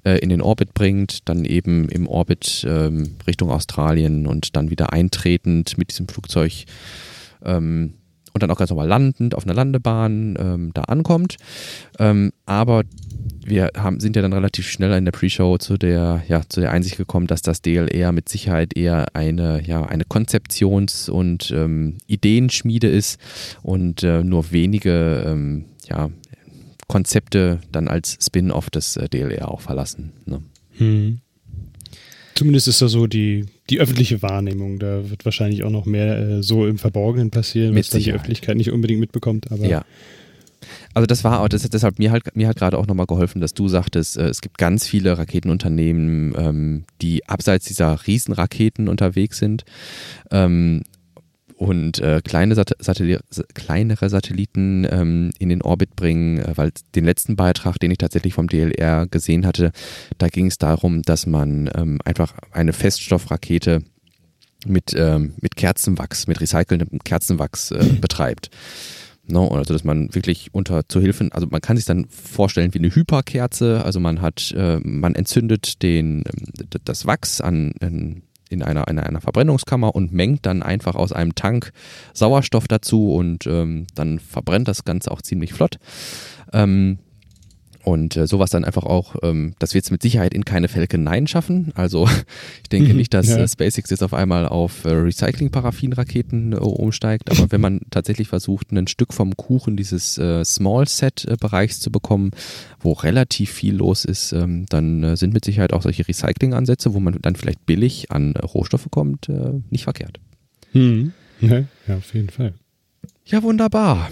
[0.05, 4.93] äh, in den Orbit bringt, dann eben im Orbit ähm, Richtung Australien und dann wieder
[4.93, 6.65] eintretend mit diesem Flugzeug
[7.45, 7.95] ähm,
[8.37, 11.39] und dann auch ganz normal landend auf einer Landebahn ähm, da ankommt.
[11.99, 12.83] Ähm, aber
[13.43, 16.71] wir haben, sind ja dann relativ schnell in der Pre-Show zu der, ja, zu der
[16.71, 22.89] Einsicht gekommen, dass das DLR mit Sicherheit eher eine, ja, eine Konzeptions- und ähm, Ideenschmiede
[22.89, 23.19] ist
[23.63, 26.11] und äh, nur wenige ähm, ja,
[26.89, 30.13] Konzepte dann als Spin-off des äh, DLR auch verlassen.
[30.27, 30.43] Ne?
[30.77, 31.21] Hm.
[32.35, 34.79] Zumindest ist da so die, die öffentliche Wahrnehmung.
[34.79, 38.57] Da wird wahrscheinlich auch noch mehr äh, so im Verborgenen passieren, was dann die Öffentlichkeit
[38.57, 39.51] nicht unbedingt mitbekommt.
[39.51, 39.85] Aber ja.
[40.95, 43.55] Also das war, das hat deshalb mir halt mir hat gerade auch nochmal geholfen, dass
[43.55, 49.65] du sagtest, äh, es gibt ganz viele Raketenunternehmen, ähm, die abseits dieser Riesenraketen unterwegs sind.
[50.31, 50.83] Ähm,
[51.57, 53.19] und äh, kleine Sat Satelli
[53.55, 58.35] kleinere Satelliten ähm, in den Orbit bringen, äh, weil den letzten Beitrag, den ich tatsächlich
[58.35, 59.73] vom DLR gesehen hatte,
[60.19, 63.83] da ging es darum, dass man ähm, einfach eine Feststoffrakete
[64.67, 68.51] mit, ähm, mit Kerzenwachs, mit recycelndem Kerzenwachs äh, betreibt.
[69.29, 72.79] No, also dass man wirklich unter zu Hilfen, also man kann sich dann vorstellen wie
[72.79, 76.23] eine Hyperkerze, also man hat, äh, man entzündet den,
[76.85, 81.35] das Wachs an, an in einer, in einer Verbrennungskammer und mengt dann einfach aus einem
[81.35, 81.73] Tank
[82.13, 85.79] Sauerstoff dazu und ähm, dann verbrennt das Ganze auch ziemlich flott.
[86.53, 86.99] Ähm,
[87.87, 91.29] und äh, sowas dann einfach auch, ähm, das wird es mit Sicherheit in keine Falcon
[91.29, 91.71] schaffen.
[91.77, 92.09] Also
[92.63, 93.39] ich denke mhm, nicht, dass ja.
[93.39, 98.73] äh, SpaceX jetzt auf einmal auf äh, Recycling-Paraffin-Raketen äh, umsteigt, aber wenn man tatsächlich versucht,
[98.73, 102.33] ein Stück vom Kuchen dieses äh, Small-Set-Bereichs zu bekommen,
[102.81, 106.99] wo relativ viel los ist, ähm, dann äh, sind mit Sicherheit auch solche Recycling-Ansätze, wo
[106.99, 110.19] man dann vielleicht billig an äh, Rohstoffe kommt, äh, nicht verkehrt.
[110.73, 111.13] Mhm.
[111.41, 111.63] Ja,
[111.97, 112.55] auf jeden Fall.
[113.27, 114.11] Ja, wunderbar.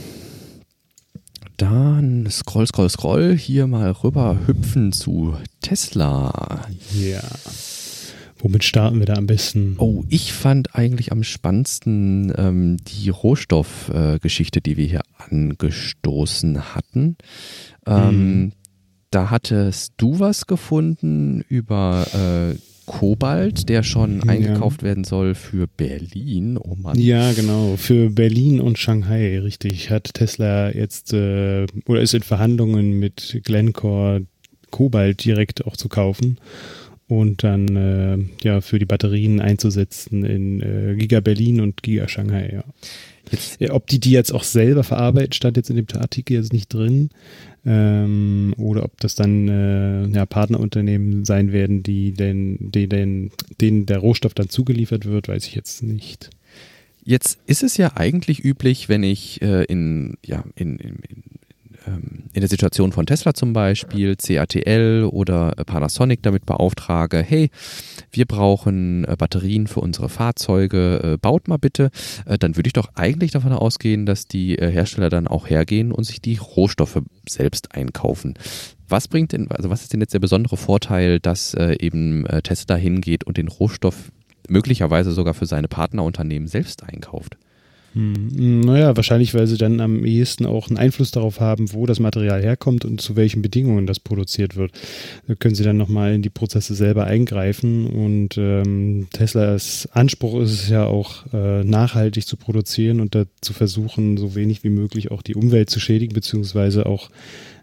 [1.57, 6.67] Dann scroll, scroll, scroll, hier mal rüber hüpfen zu Tesla.
[6.93, 7.23] Ja.
[8.39, 9.77] Womit starten wir da am besten?
[9.79, 17.17] Oh, ich fand eigentlich am spannendsten ähm, die Rohstoffgeschichte, äh, die wir hier angestoßen hatten.
[17.87, 18.53] Ähm, hm.
[19.11, 24.25] Da hattest du was gefunden über äh, Kobalt, der schon ja.
[24.25, 26.59] eingekauft werden soll für Berlin.
[26.59, 26.99] Oh Mann.
[26.99, 27.77] Ja, genau.
[27.77, 29.91] Für Berlin und Shanghai, richtig.
[29.91, 34.27] Hat Tesla jetzt äh, oder ist in Verhandlungen mit Glencore
[34.71, 36.39] Kobalt direkt auch zu kaufen
[37.07, 42.51] und dann äh, ja für die Batterien einzusetzen in äh, Giga Berlin und Giga Shanghai.
[42.53, 42.65] Ja.
[43.31, 46.53] Jetzt, ja, ob die die jetzt auch selber verarbeiten, stand jetzt in dem Artikel jetzt
[46.53, 47.11] nicht drin.
[47.67, 53.31] Ähm, oder ob das dann äh, ja, Partnerunternehmen sein werden, die den, die den,
[53.61, 56.31] denen der Rohstoff dann zugeliefert wird, weiß ich jetzt nicht.
[57.03, 60.99] Jetzt ist es ja eigentlich üblich, wenn ich äh, in, ja, in, in,
[61.87, 67.51] in ähm, in der Situation von Tesla zum Beispiel, CATL oder Panasonic damit beauftrage, hey,
[68.11, 71.91] wir brauchen äh, Batterien für unsere Fahrzeuge, äh, baut mal bitte,
[72.27, 76.05] äh, dann würde ich doch eigentlich davon ausgehen, dass die Hersteller dann auch hergehen und
[76.05, 78.35] sich die Rohstoffe selbst einkaufen.
[78.89, 83.25] Was bringt denn, also was ist denn jetzt der besondere Vorteil, dass eben Tesla hingeht
[83.25, 84.13] und den Rohstoff
[84.49, 87.37] möglicherweise sogar für seine Partnerunternehmen selbst einkauft?
[87.95, 92.01] Hm, naja, wahrscheinlich, weil sie dann am ehesten auch einen Einfluss darauf haben, wo das
[92.01, 94.73] Material herkommt und zu welchen Bedingungen das produziert wird.
[95.29, 100.53] Da können sie dann nochmal in die Prozesse selber eingreifen und ähm, Teslas Anspruch ist
[100.53, 105.13] es ja auch, äh, nachhaltig zu produzieren und da zu versuchen, so wenig wie möglich
[105.13, 107.11] auch die Umwelt zu schädigen, beziehungsweise auch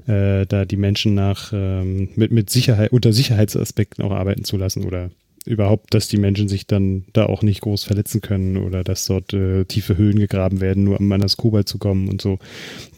[0.07, 4.85] äh, da die Menschen nach ähm, mit, mit Sicherheit, unter Sicherheitsaspekten auch arbeiten zu lassen
[4.85, 5.11] oder
[5.45, 9.33] überhaupt, dass die Menschen sich dann da auch nicht groß verletzen können oder dass dort
[9.33, 12.37] äh, tiefe Höhlen gegraben werden, nur um an das Kobalt zu kommen und so,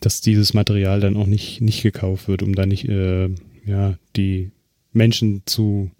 [0.01, 3.29] dass dieses Material dann auch nicht, nicht gekauft wird, um da nicht äh,
[3.65, 4.51] ja, die
[4.91, 5.91] Menschen zu,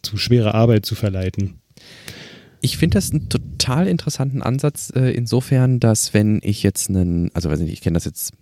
[0.00, 1.60] zu schwerer Arbeit zu verleiten.
[2.62, 7.50] Ich finde das einen total interessanten Ansatz, äh, insofern, dass wenn ich jetzt einen, also
[7.50, 8.32] weiß nicht, ich kenne das jetzt,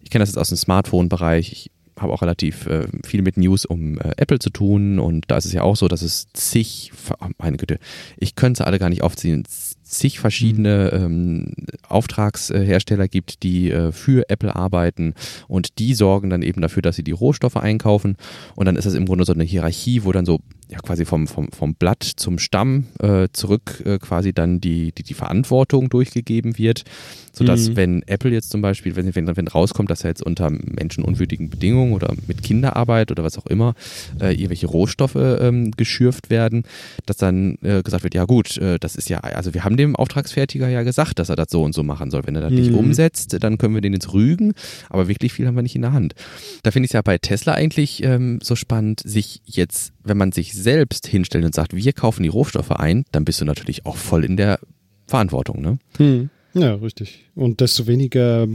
[0.00, 3.64] ich kenne das jetzt aus dem Smartphone-Bereich, ich habe auch relativ äh, viel mit News
[3.64, 6.92] um äh, Apple zu tun und da ist es ja auch so, dass es zig,
[7.20, 7.78] oh meine Güte,
[8.16, 9.44] ich könnte alle gar nicht aufziehen,
[9.82, 11.52] zig verschiedene ähm,
[11.88, 15.14] Auftragshersteller gibt, die äh, für Apple arbeiten
[15.48, 18.16] und die sorgen dann eben dafür, dass sie die Rohstoffe einkaufen
[18.54, 21.26] und dann ist das im Grunde so eine Hierarchie, wo dann so ja quasi vom,
[21.26, 26.58] vom, vom Blatt zum Stamm äh, zurück äh, quasi dann die, die, die Verantwortung durchgegeben
[26.58, 26.84] wird,
[27.32, 27.76] sodass mhm.
[27.76, 31.94] wenn Apple jetzt zum Beispiel, wenn, wenn, wenn rauskommt, dass er jetzt unter menschenunwürdigen Bedingungen
[31.94, 33.74] oder mit Kinderarbeit oder was auch immer
[34.20, 36.64] äh, irgendwelche Rohstoffe ähm, geschürft werden,
[37.06, 39.96] dass dann äh, gesagt wird, ja gut, äh, das ist ja, also wir haben dem
[39.96, 42.26] Auftragsfertiger ja gesagt, dass er das so und so machen soll.
[42.26, 42.58] Wenn er das mhm.
[42.58, 44.52] nicht umsetzt, dann können wir den jetzt rügen,
[44.90, 46.14] aber wirklich viel haben wir nicht in der Hand.
[46.62, 50.32] Da finde ich es ja bei Tesla eigentlich ähm, so spannend, sich jetzt, wenn man
[50.32, 53.96] sich selbst hinstellt und sagt, wir kaufen die Rohstoffe ein, dann bist du natürlich auch
[53.96, 54.58] voll in der
[55.06, 55.78] Verantwortung, ne?
[55.98, 56.30] Mhm.
[56.54, 57.24] Ja, richtig.
[57.34, 58.46] Und desto weniger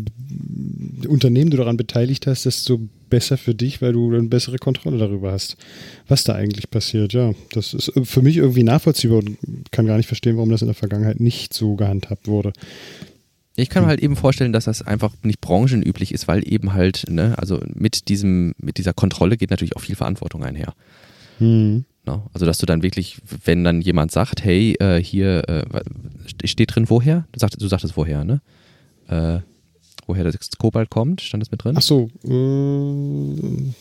[1.07, 5.31] Unternehmen du daran beteiligt hast, desto besser für dich, weil du eine bessere Kontrolle darüber
[5.31, 5.57] hast,
[6.07, 7.13] was da eigentlich passiert.
[7.13, 9.37] Ja, das ist für mich irgendwie nachvollziehbar und
[9.71, 12.51] kann gar nicht verstehen, warum das in der Vergangenheit nicht so gehandhabt wurde.
[13.55, 17.05] Ich kann mir halt eben vorstellen, dass das einfach nicht branchenüblich ist, weil eben halt,
[17.07, 20.73] ne, also mit diesem, mit dieser Kontrolle geht natürlich auch viel Verantwortung einher.
[21.43, 21.85] Hm.
[22.05, 22.21] No, ne?
[22.33, 25.63] also dass du dann wirklich, wenn dann jemand sagt, hey, äh, hier äh,
[26.45, 27.25] steht drin woher?
[27.31, 28.41] Du, sagt, du sagtest woher, ne?
[29.07, 29.39] Äh,
[30.07, 31.75] woher das Kobalt kommt, stand das mit drin?
[31.77, 32.09] Ach so.
[32.25, 33.73] Äh,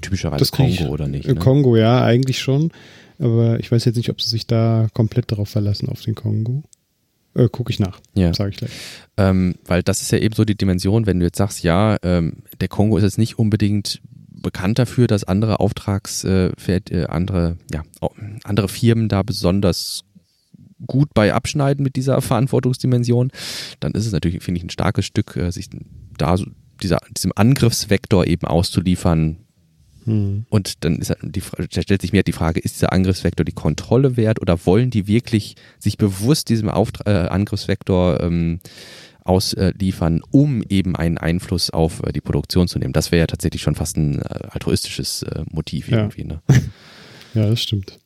[0.00, 1.26] Typischerweise Kongo oder nicht?
[1.26, 1.34] Ne?
[1.36, 2.70] Kongo, ja, eigentlich schon.
[3.18, 6.64] Aber ich weiß jetzt nicht, ob sie sich da komplett darauf verlassen, auf den Kongo.
[7.34, 8.34] Äh, Gucke ich nach, ja.
[8.34, 8.70] sage ich gleich.
[9.16, 12.42] Ähm, weil das ist ja eben so die Dimension, wenn du jetzt sagst, ja, ähm,
[12.60, 14.00] der Kongo ist jetzt nicht unbedingt
[14.44, 17.82] bekannt dafür, dass andere Auftrags, äh, äh, andere, ja,
[18.44, 20.04] andere Firmen da besonders
[20.86, 23.32] gut bei abschneiden mit dieser Verantwortungsdimension,
[23.80, 25.68] dann ist es natürlich, finde ich, ein starkes Stück, äh, sich
[26.16, 26.46] da so
[26.82, 29.38] dieser, diesem Angriffsvektor eben auszuliefern.
[30.04, 30.44] Hm.
[30.50, 33.52] Und dann ist halt die, stellt sich mir halt die Frage, ist dieser Angriffsvektor die
[33.52, 38.60] Kontrolle wert oder wollen die wirklich sich bewusst diesem Auftra äh, Angriffsvektor ähm,
[39.24, 42.92] ausliefern, um eben einen Einfluss auf äh, die Produktion zu nehmen?
[42.92, 45.98] Das wäre ja tatsächlich schon fast ein äh, altruistisches äh, Motiv ja.
[45.98, 46.24] irgendwie.
[46.24, 46.40] Ne?
[47.34, 47.98] ja, das stimmt.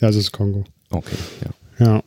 [0.00, 0.64] Ja, das ist Kongo.
[0.90, 1.86] Okay, ja.
[1.86, 2.02] Ja.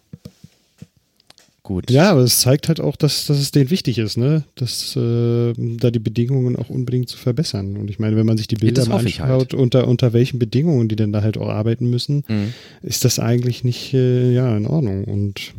[1.63, 1.89] Gut.
[1.89, 4.43] Ja, aber es zeigt halt auch, dass, dass es denen wichtig ist, ne?
[4.55, 7.77] Dass äh, da die Bedingungen auch unbedingt zu verbessern.
[7.77, 9.53] Und ich meine, wenn man sich die Bilder mal anschaut, halt.
[9.53, 12.53] unter, unter welchen Bedingungen die denn da halt auch arbeiten müssen, mhm.
[12.81, 15.05] ist das eigentlich nicht äh, ja, in Ordnung.
[15.05, 15.53] Und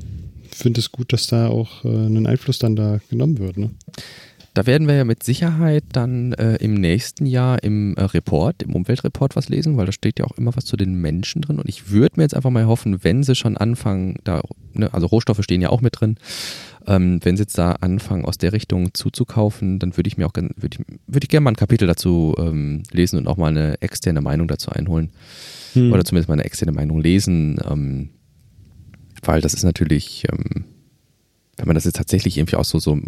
[0.55, 3.71] finde es gut, dass da auch äh, ein Einfluss dann da genommen wird, ne?
[4.55, 8.77] Da werden wir ja mit Sicherheit dann äh, im nächsten Jahr im äh, Report, im
[8.77, 11.59] Umweltreport was lesen, weil da steht ja auch immer was zu den Menschen drin.
[11.59, 14.43] Und ich würde mir jetzt einfach mal hoffen, wenn sie schon anfangen, da,
[14.73, 16.19] ne, also Rohstoffe stehen ja auch mit drin,
[16.87, 20.35] ähm, wenn sie jetzt da anfangen, aus der Richtung zuzukaufen, dann würde ich mir auch
[20.35, 23.83] würde ich, würd ich gerne mal ein Kapitel dazu ähm, lesen und auch mal eine
[23.83, 25.11] externe Meinung dazu einholen.
[25.73, 25.93] hm.
[25.93, 28.11] oder zumindest mal eine externe Meinung lesen, ähm,
[29.27, 30.65] weil das ist natürlich, ähm,
[31.57, 32.99] wenn man das jetzt tatsächlich irgendwie aus so, so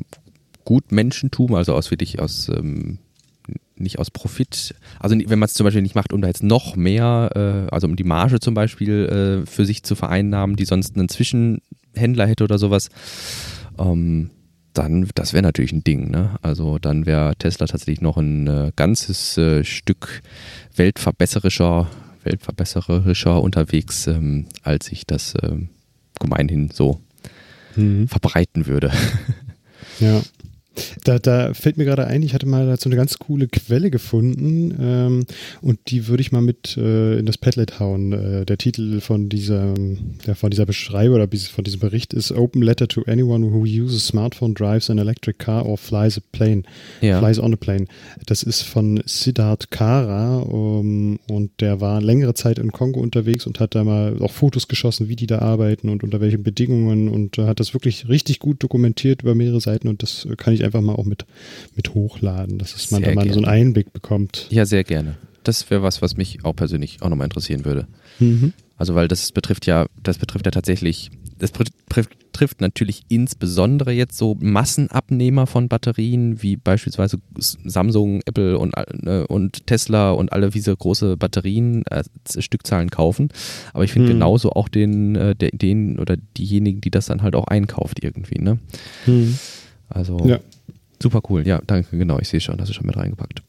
[0.64, 2.99] Gutmenschentum, also aus wirklich aus ähm,
[3.79, 6.77] nicht aus Profit, also wenn man es zum Beispiel nicht macht, um da jetzt noch
[6.77, 10.97] mehr, äh, also um die Marge zum Beispiel äh, für sich zu vereinnahmen, die sonst
[10.97, 12.89] einen Zwischenhändler hätte oder sowas,
[13.79, 14.31] ähm,
[14.73, 16.11] dann, das wäre natürlich ein Ding.
[16.11, 16.37] Ne?
[16.43, 20.23] Also dann wäre Tesla tatsächlich noch ein äh, ganzes äh, Stück
[20.75, 21.89] weltverbesserischer,
[22.25, 25.69] weltverbesserischer unterwegs, ähm, als ich das ähm,
[26.21, 27.01] gemeinhin so
[27.75, 28.09] mhm.
[28.09, 28.91] verbreiten würde.
[30.01, 30.21] Ja.
[31.05, 34.74] Da, da fällt mir gerade ein, ich hatte mal dazu eine ganz coole Quelle gefunden
[34.81, 35.27] ähm,
[35.61, 38.12] und die würde ich mal mit äh, in das Padlet hauen.
[38.12, 39.74] Äh, der Titel von dieser,
[40.27, 44.07] der, von dieser Beschreibung oder von diesem Bericht ist Open Letter to anyone who uses
[44.07, 46.62] smartphone, drives an electric car or flies a plane.
[47.01, 47.18] Ja.
[47.18, 47.87] Flies on a plane.
[48.27, 53.61] Das ist von Siddharth Kara um, und der war längere Zeit in Kongo unterwegs und
[53.61, 57.39] hat da mal auch Fotos geschossen, wie die da arbeiten und unter welchen Bedingungen und
[57.39, 60.81] äh, hat das wirklich richtig gut dokumentiert über mehrere Seiten und das kann ich einfach
[60.81, 61.27] mal auch mit,
[61.75, 63.35] mit hochladen, dass man sehr da mal gerne.
[63.35, 64.47] so einen Einblick bekommt.
[64.51, 65.17] Ja, sehr gerne.
[65.45, 67.87] Das wäre was, was mich auch persönlich auch nochmal interessieren würde.
[68.19, 68.53] Mhm.
[68.79, 74.19] Also, weil das betrifft ja, das betrifft ja tatsächlich, das betrifft, trifft natürlich insbesondere jetzt
[74.19, 80.77] so Massenabnehmer von Batterien, wie beispielsweise Samsung, Apple und, äh, und Tesla und alle diese
[80.77, 82.05] große Batterien äh,
[82.39, 83.31] Stückzahlen kaufen.
[83.73, 84.14] Aber ich finde mhm.
[84.14, 88.59] genauso auch den, äh, den oder diejenigen, die das dann halt auch einkauft irgendwie, ne?
[89.07, 89.39] Mhm.
[89.89, 90.41] Also ja.
[91.03, 91.47] Super cool.
[91.47, 92.18] Ja, danke, genau.
[92.18, 93.42] Ich sehe schon, hast du schon mit reingepackt.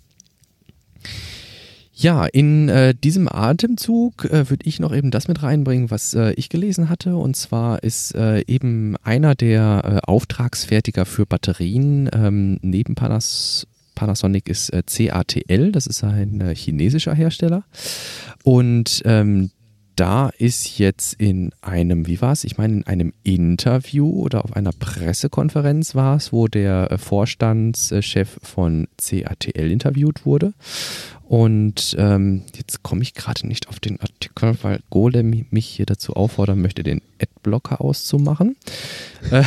[2.00, 6.32] Ja, in äh, diesem Atemzug äh, würde ich noch eben das mit reinbringen, was äh,
[6.34, 7.16] ich gelesen hatte.
[7.16, 14.48] Und zwar ist äh, eben einer der äh, Auftragsfertiger für Batterien ähm, neben Panas Panasonic
[14.48, 17.64] ist äh, CATL, das ist ein chinesischer Hersteller.
[18.44, 19.50] Und ähm,
[19.98, 22.44] da ist jetzt in einem, wie war es?
[22.44, 28.40] Ich meine, in einem Interview oder auf einer Pressekonferenz war es, wo der äh, Vorstandschef
[28.44, 30.54] von CATL interviewt wurde.
[31.24, 36.14] Und ähm, jetzt komme ich gerade nicht auf den Artikel, weil Golem mich hier dazu
[36.14, 38.56] auffordern möchte, den Adblocker auszumachen.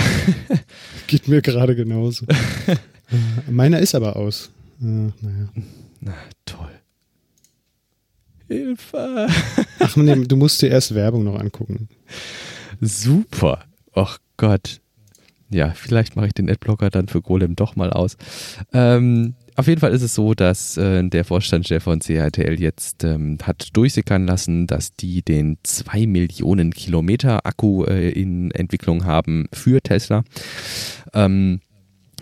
[1.07, 2.27] Geht mir gerade genauso.
[3.51, 4.51] Meiner ist aber aus.
[4.83, 5.49] Äh, naja.
[6.01, 6.80] Na, toll.
[8.51, 9.29] Hilfe.
[9.79, 11.89] Ach nee, du musst dir erst Werbung noch angucken.
[12.81, 13.65] Super.
[13.95, 14.81] Ach Gott.
[15.51, 18.17] Ja, vielleicht mache ich den Adblocker dann für Golem doch mal aus.
[18.73, 23.39] Ähm, auf jeden Fall ist es so, dass äh, der Vorstandschef von CATL jetzt ähm,
[23.43, 29.81] hat durchsickern lassen, dass die den 2 Millionen Kilometer Akku äh, in Entwicklung haben für
[29.81, 30.25] Tesla.
[31.15, 31.61] Ähm,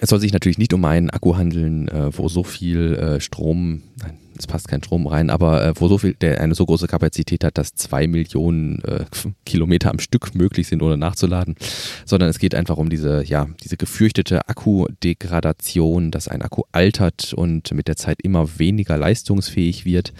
[0.00, 3.82] es soll sich natürlich nicht um einen Akku handeln, äh, wo so viel äh, Strom,
[4.02, 6.86] nein, es passt kein Strom rein, aber äh, wo so viel, der eine so große
[6.86, 9.04] Kapazität hat, dass zwei Millionen äh,
[9.44, 11.56] Kilometer am Stück möglich sind, ohne nachzuladen,
[12.04, 17.72] sondern es geht einfach um diese, ja, diese gefürchtete Akkudegradation, dass ein Akku altert und
[17.72, 20.12] mit der Zeit immer weniger leistungsfähig wird.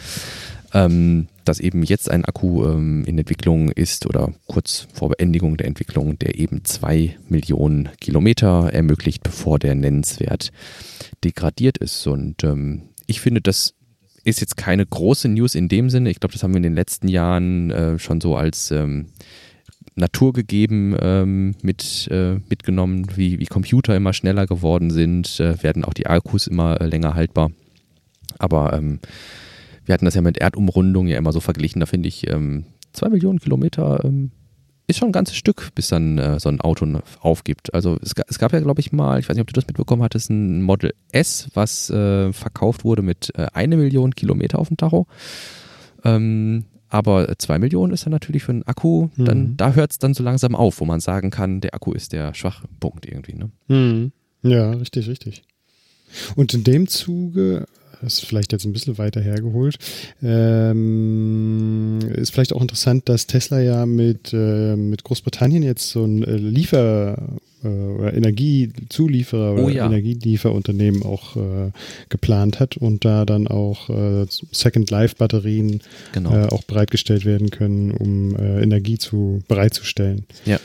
[0.74, 5.66] Ähm, dass eben jetzt ein Akku ähm, in Entwicklung ist oder kurz vor Beendigung der
[5.66, 10.52] Entwicklung, der eben zwei Millionen Kilometer ermöglicht, bevor der nennenswert
[11.24, 12.06] degradiert ist.
[12.06, 13.74] Und ähm, ich finde, das
[14.24, 16.10] ist jetzt keine große News in dem Sinne.
[16.10, 19.06] Ich glaube, das haben wir in den letzten Jahren äh, schon so als ähm,
[19.94, 25.84] Natur gegeben ähm, mit, äh, mitgenommen, wie, wie Computer immer schneller geworden sind, äh, werden
[25.84, 27.50] auch die Akkus immer äh, länger haltbar.
[28.38, 29.00] Aber ähm,
[29.88, 33.08] wir hatten das ja mit Erdumrundung ja immer so verglichen, da finde ich ähm, zwei
[33.08, 34.30] Millionen Kilometer ähm,
[34.86, 36.86] ist schon ein ganzes Stück, bis dann äh, so ein Auto
[37.20, 37.74] aufgibt.
[37.74, 40.02] Also es, es gab ja, glaube ich, mal, ich weiß nicht, ob du das mitbekommen
[40.02, 44.78] hattest, ein Model S, was äh, verkauft wurde mit äh, eine Million Kilometer auf dem
[44.78, 45.06] Tacho.
[46.04, 49.56] Ähm, aber zwei Millionen ist dann natürlich für einen Akku, dann, mhm.
[49.58, 52.32] da hört es dann so langsam auf, wo man sagen kann, der Akku ist der
[52.32, 53.34] Schwachpunkt irgendwie.
[53.34, 53.50] Ne?
[53.68, 54.12] Mhm.
[54.42, 55.42] Ja, richtig, richtig.
[56.34, 57.66] Und in dem Zuge
[58.02, 59.76] das ist vielleicht jetzt ein bisschen weiter hergeholt.
[60.22, 66.22] Ähm, ist vielleicht auch interessant, dass Tesla ja mit, äh, mit Großbritannien jetzt so ein
[66.24, 69.86] äh, Liefer- äh, oder Energiezulieferer oder oh ja.
[69.86, 71.72] Energielieferunternehmen auch äh,
[72.08, 75.80] geplant hat und da dann auch äh, Second Life Batterien
[76.12, 76.34] genau.
[76.34, 80.24] äh, auch bereitgestellt werden können, um äh, Energie zu bereitzustellen.
[80.44, 80.58] Ja.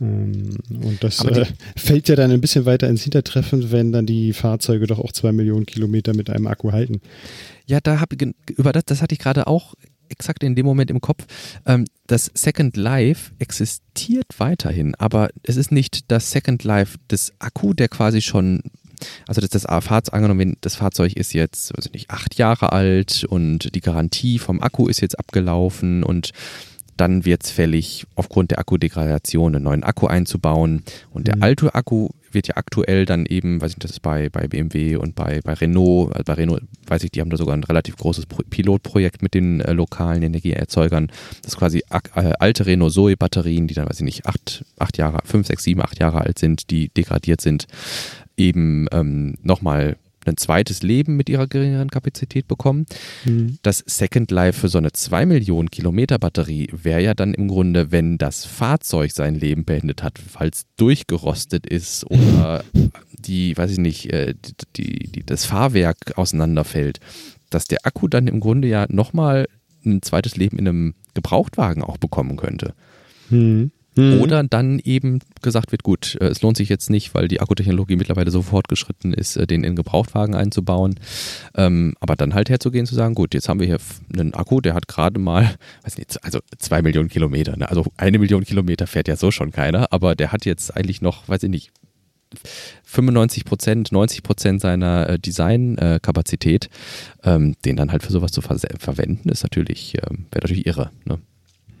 [0.00, 4.32] Ähm, und das äh, fällt ja dann ein bisschen weiter ins Hintertreffen, wenn dann die
[4.32, 7.00] Fahrzeuge doch auch zwei Millionen Kilometer mit einem Akku halten.
[7.66, 8.16] Ja, da habe
[8.56, 9.74] über das, das hatte ich gerade auch
[10.08, 11.24] exakt in dem Moment im Kopf.
[11.66, 17.72] Ähm, das Second Life existiert weiterhin, aber es ist nicht das Second Life des Akku,
[17.72, 18.62] der quasi schon
[19.26, 23.74] also das, das Fahrzeug, angenommen, das Fahrzeug ist jetzt, also nicht, acht Jahre alt und
[23.74, 26.30] die Garantie vom Akku ist jetzt abgelaufen und
[26.96, 30.82] dann wird es fällig, aufgrund der Akkudegradation einen neuen Akku einzubauen.
[31.10, 31.42] Und der mhm.
[31.42, 34.96] alte Akku wird ja aktuell dann eben, weiß ich nicht, das ist bei, bei BMW
[34.96, 37.96] und bei, bei Renault, also bei Renault weiß ich, die haben da sogar ein relativ
[37.96, 41.10] großes Pro Pilotprojekt mit den äh, lokalen Energieerzeugern.
[41.42, 45.20] Das quasi äh, alte Renault Zoe Batterien, die dann, weiß ich nicht, acht, acht Jahre,
[45.24, 47.66] fünf, sechs, sieben, acht Jahre alt sind, die degradiert sind,
[48.36, 49.96] eben ähm, nochmal
[50.28, 52.86] ein zweites Leben mit ihrer geringeren Kapazität bekommen.
[53.24, 53.58] Mhm.
[53.62, 57.92] Das Second Life für so eine 2 Millionen Kilometer Batterie wäre ja dann im Grunde,
[57.92, 62.64] wenn das Fahrzeug sein Leben beendet hat, es durchgerostet ist oder
[63.12, 64.34] die, weiß ich nicht, äh,
[64.76, 67.00] die, die, das Fahrwerk auseinanderfällt,
[67.50, 69.46] dass der Akku dann im Grunde ja nochmal
[69.84, 72.74] ein zweites Leben in einem Gebrauchtwagen auch bekommen könnte.
[73.30, 73.70] Mhm.
[73.96, 74.20] Mhm.
[74.20, 77.96] Oder dann eben gesagt wird, gut, äh, es lohnt sich jetzt nicht, weil die Akkutechnologie
[77.96, 80.96] mittlerweile so fortgeschritten ist, äh, den in Gebrauchtwagen einzubauen.
[81.54, 83.78] Ähm, aber dann halt herzugehen zu sagen, gut, jetzt haben wir hier
[84.12, 87.56] einen Akku, der hat gerade mal, weiß nicht, also zwei Millionen Kilometer.
[87.56, 87.68] Ne?
[87.68, 91.28] Also eine Million Kilometer fährt ja so schon keiner, aber der hat jetzt eigentlich noch,
[91.28, 91.70] weiß ich nicht,
[92.84, 96.68] 95 Prozent, 90 Prozent seiner äh, Designkapazität,
[97.22, 100.90] ähm, den dann halt für sowas zu ver verwenden, ist natürlich, ähm, wäre natürlich irre.
[101.04, 101.18] Ne?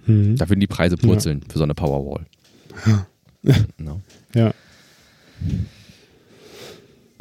[0.06, 0.36] Mhm.
[0.36, 1.52] Da würden die Preise purzeln ja.
[1.52, 2.26] für so eine Powerwall.
[2.86, 3.06] Ja.
[3.78, 4.00] no.
[4.34, 4.52] ja.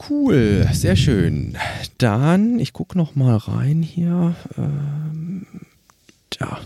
[0.10, 1.58] Cool, sehr schön.
[1.98, 4.36] Dann, ich gucke noch mal rein hier.
[4.58, 5.46] Ähm,
[6.40, 6.60] ja.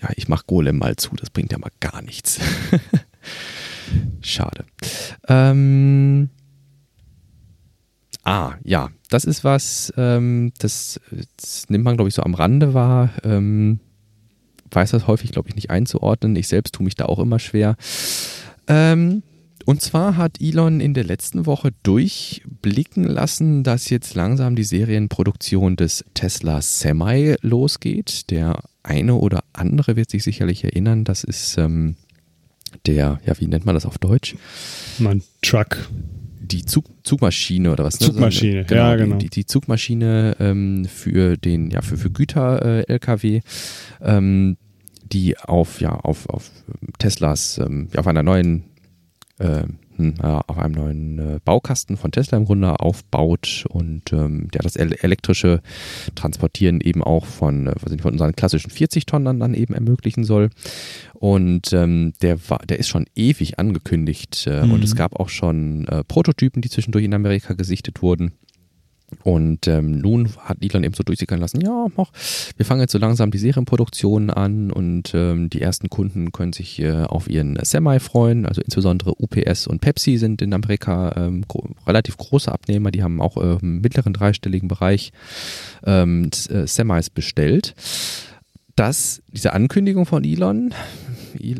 [0.00, 2.38] ja, ich mache Golem mal zu, das bringt ja mal gar nichts.
[4.20, 4.64] Schade.
[5.26, 6.30] Ähm,
[8.22, 11.00] ah, ja, das ist was, ähm, das,
[11.36, 13.10] das, nimmt man, glaube ich, so am Rande wahr.
[13.24, 13.80] Ähm,
[14.70, 16.36] weiß das häufig, glaube ich, nicht einzuordnen.
[16.36, 17.76] Ich selbst tue mich da auch immer schwer.
[18.66, 19.22] Ähm,
[19.66, 25.76] und zwar hat Elon in der letzten Woche durchblicken lassen, dass jetzt langsam die Serienproduktion
[25.76, 28.30] des Tesla Semi losgeht.
[28.30, 31.96] Der eine oder andere wird sich sicherlich erinnern, das ist ähm,
[32.86, 34.36] der, ja, wie nennt man das auf Deutsch?
[34.98, 35.88] Man Truck.
[36.50, 38.00] Die Zug, Zugmaschine oder was?
[38.00, 38.06] Ne?
[38.06, 39.16] Zugmaschine, genau, ja, genau.
[39.16, 43.36] Die, die Zugmaschine ähm, für den, ja, für, für Güter-LKW.
[43.36, 43.40] Äh,
[44.02, 44.56] ähm,
[45.12, 46.50] die auf, ja, auf, auf
[46.98, 48.64] Teslas, ähm, auf einer neuen,
[49.40, 49.64] äh,
[50.46, 55.60] auf einem neuen äh, Baukasten von Tesla im Grunde aufbaut und ähm, ja, das elektrische
[56.14, 60.50] Transportieren eben auch von, äh, von unseren klassischen 40 Tonnen dann eben ermöglichen soll.
[61.14, 64.72] Und ähm, der war, der ist schon ewig angekündigt äh, mhm.
[64.72, 68.32] und es gab auch schon äh, Prototypen, die zwischendurch in Amerika gesichtet wurden.
[69.24, 72.10] Und ähm, nun hat Elon eben so durchsickern lassen, ja, mach,
[72.56, 76.80] wir fangen jetzt so langsam die Serienproduktion an und ähm, die ersten Kunden können sich
[76.80, 78.46] äh, auf ihren Semi freuen.
[78.46, 83.20] Also insbesondere UPS und Pepsi sind in Amerika ähm, gro relativ große Abnehmer, die haben
[83.20, 85.12] auch äh, im mittleren dreistelligen Bereich
[85.84, 87.74] ähm, äh, Semis bestellt.
[88.76, 90.72] Das, diese Ankündigung von Elon,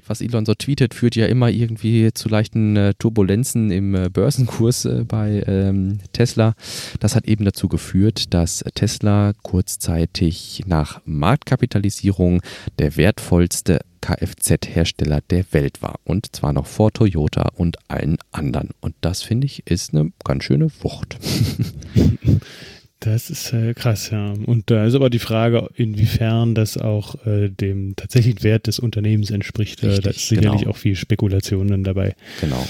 [0.07, 4.85] was Elon so tweetet, führt ja immer irgendwie zu leichten äh, Turbulenzen im äh, Börsenkurs
[4.85, 6.55] äh, bei ähm, Tesla.
[7.01, 12.43] Das hat eben dazu geführt, dass Tesla kurzzeitig nach Marktkapitalisierung
[12.79, 16.01] der wertvollste Kfz-Hersteller der Welt war.
[16.05, 18.71] Und zwar noch vor Toyota und allen anderen.
[18.81, 21.19] Und das finde ich ist eine ganz schöne Wucht.
[23.01, 24.35] Das ist äh, krass, ja.
[24.45, 29.31] Und da ist aber die Frage, inwiefern das auch äh, dem tatsächlichen Wert des Unternehmens
[29.31, 29.83] entspricht.
[29.83, 30.71] Äh, Richtig, da ist sicherlich genau.
[30.73, 32.15] auch viel Spekulation dann dabei.
[32.43, 32.63] Genau.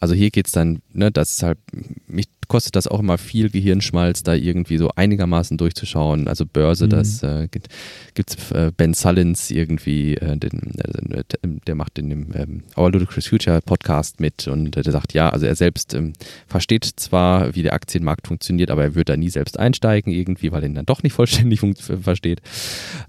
[0.00, 1.58] Also hier geht es dann, ne, das ist halt,
[2.06, 6.28] mich kostet das auch immer viel Gehirnschmalz, da irgendwie so einigermaßen durchzuschauen.
[6.28, 6.90] Also Börse, mhm.
[6.90, 10.74] das äh, gibt es äh, Ben Sullins irgendwie, äh, den,
[11.10, 11.24] äh,
[11.66, 15.46] der macht in dem ähm, Our Ludicrous Future Podcast mit und der sagt, ja, also
[15.46, 16.14] er selbst ähm,
[16.46, 20.62] versteht zwar, wie der Aktienmarkt funktioniert, aber er wird da nie selbst einsteigen irgendwie, weil
[20.62, 21.60] er ihn dann doch nicht vollständig
[22.00, 22.40] versteht.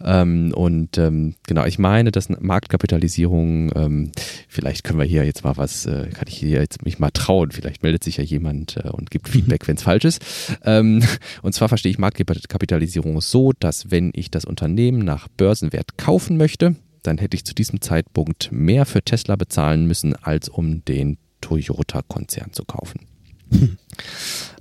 [0.03, 4.11] Ähm, und ähm, genau, ich meine, dass Marktkapitalisierung, ähm,
[4.47, 7.51] vielleicht können wir hier jetzt mal was, äh, kann ich hier jetzt mich mal trauen,
[7.51, 10.21] vielleicht meldet sich ja jemand äh, und gibt Feedback, wenn es falsch ist.
[10.63, 11.03] Ähm,
[11.41, 16.75] und zwar verstehe ich Marktkapitalisierung so, dass wenn ich das Unternehmen nach Börsenwert kaufen möchte,
[17.03, 22.53] dann hätte ich zu diesem Zeitpunkt mehr für Tesla bezahlen müssen, als um den Toyota-Konzern
[22.53, 23.01] zu kaufen.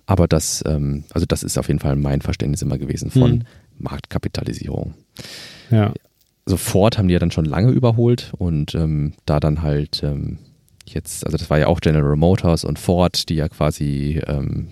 [0.06, 3.42] Aber das, ähm, also das ist auf jeden Fall mein Verständnis immer gewesen von hm.
[3.78, 4.94] Marktkapitalisierung.
[5.70, 5.92] Ja.
[6.46, 10.38] Also Ford haben die ja dann schon lange überholt und ähm, da dann halt ähm,
[10.94, 14.68] jetzt, also das war ja auch General Motors und Ford, die ja quasi, ähm,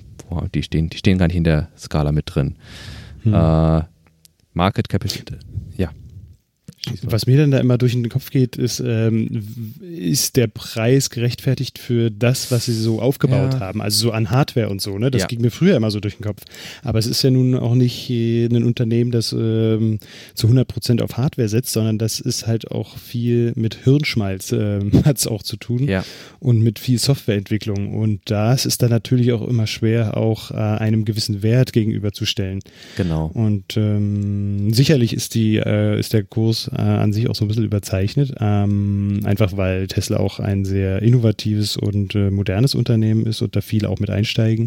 [0.55, 2.57] die stehen, die stehen gar nicht in der Skala mit drin.
[3.23, 3.35] Hm.
[3.35, 3.83] Äh,
[4.53, 5.39] Market Capital,
[5.77, 5.91] ja.
[7.03, 9.43] Was mir dann da immer durch den Kopf geht, ist, ähm,
[9.81, 13.61] ist der Preis gerechtfertigt für das, was sie so aufgebaut ja.
[13.61, 13.83] haben?
[13.83, 15.11] Also so an Hardware und so, ne?
[15.11, 15.27] Das ja.
[15.29, 16.43] ging mir früher immer so durch den Kopf.
[16.83, 19.99] Aber es ist ja nun auch nicht ein Unternehmen, das ähm,
[20.35, 24.81] zu 100 Prozent auf Hardware setzt, sondern das ist halt auch viel mit Hirnschmalz, äh,
[25.05, 25.89] hat es auch zu tun.
[25.89, 26.05] Ja.
[26.39, 27.95] Und mit viel Softwareentwicklung.
[27.95, 32.61] Und das ist dann natürlich auch immer schwer, auch äh, einem gewissen Wert gegenüberzustellen.
[32.97, 33.31] Genau.
[33.35, 37.49] Und ähm, sicherlich ist die, äh, ist der Kurs äh, an sich auch so ein
[37.49, 38.35] bisschen überzeichnet.
[38.41, 43.61] Ähm, einfach weil Tesla auch ein sehr innovatives und äh, modernes Unternehmen ist und da
[43.61, 44.67] viele auch mit einsteigen.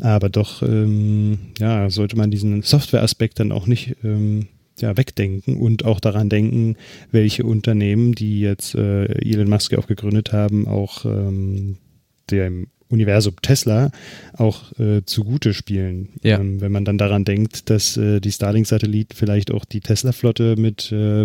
[0.00, 4.48] Aber doch, ähm, ja, sollte man diesen Software-Aspekt dann auch nicht ähm,
[4.80, 6.76] ja, wegdenken und auch daran denken,
[7.10, 11.78] welche Unternehmen, die jetzt äh, Elon Musk auch gegründet haben, auch ähm,
[12.30, 13.90] dem Universum Tesla
[14.36, 16.08] auch äh, zugute spielen.
[16.22, 16.38] Ja.
[16.38, 20.90] Ähm, wenn man dann daran denkt, dass äh, die Starlink-Satelliten vielleicht auch die Tesla-Flotte mit
[20.92, 21.24] äh,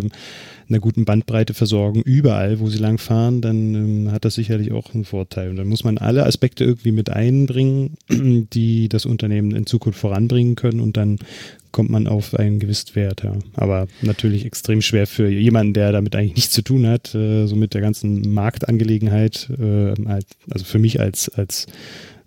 [0.69, 4.93] einer guten Bandbreite versorgen, überall, wo sie lang fahren, dann ähm, hat das sicherlich auch
[4.93, 5.49] einen Vorteil.
[5.49, 10.55] Und dann muss man alle Aspekte irgendwie mit einbringen, die das Unternehmen in Zukunft voranbringen
[10.55, 11.19] können und dann
[11.73, 13.23] kommt man auf einen gewissen Wert.
[13.23, 13.33] Ja.
[13.55, 17.57] Aber natürlich extrem schwer für jemanden, der damit eigentlich nichts zu tun hat, äh, so
[17.57, 19.93] mit der ganzen Marktangelegenheit, äh,
[20.49, 21.67] also für mich als, als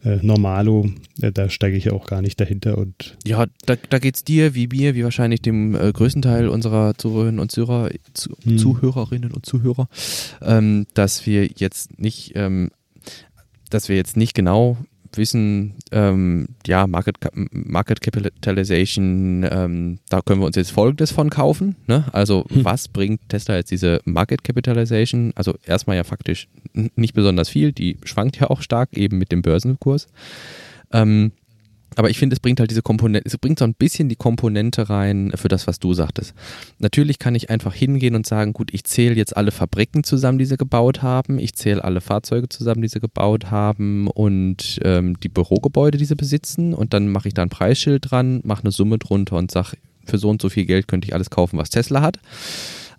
[0.05, 0.91] äh, Normalo,
[1.23, 2.77] äh, da steige ich auch gar nicht dahinter.
[2.77, 6.49] Und ja, da, da geht es dir wie mir, wie wahrscheinlich dem äh, größten Teil
[6.49, 8.59] unserer Zuhörerinnen und Zuhörer, zu, hm.
[8.59, 9.89] Zuhörerinnen und Zuhörer,
[10.43, 12.71] ähm, dass wir jetzt nicht, ähm,
[13.71, 14.77] dass wir jetzt nicht genau
[15.17, 17.17] wissen, ähm, ja, Market,
[17.51, 21.77] Market Capitalization, ähm, da können wir uns jetzt Folgendes von kaufen.
[21.87, 22.05] Ne?
[22.13, 22.65] Also, hm.
[22.65, 25.33] was bringt Tesla jetzt diese Market Capitalization?
[25.35, 29.43] Also, erstmal ja faktisch nicht besonders viel, die schwankt ja auch stark eben mit dem
[29.43, 30.09] Börsenkurs.
[30.93, 31.33] Ähm,
[31.97, 34.89] aber ich finde, es bringt halt diese Komponente, es bringt so ein bisschen die Komponente
[34.89, 36.35] rein für das, was du sagtest.
[36.79, 40.45] Natürlich kann ich einfach hingehen und sagen, gut, ich zähle jetzt alle Fabriken zusammen, die
[40.45, 45.29] sie gebaut haben, ich zähle alle Fahrzeuge zusammen, die sie gebaut haben und ähm, die
[45.29, 48.99] Bürogebäude, die sie besitzen und dann mache ich da ein Preisschild dran, mache eine Summe
[48.99, 52.03] drunter und sage, für so und so viel Geld könnte ich alles kaufen, was Tesla
[52.03, 52.19] hat.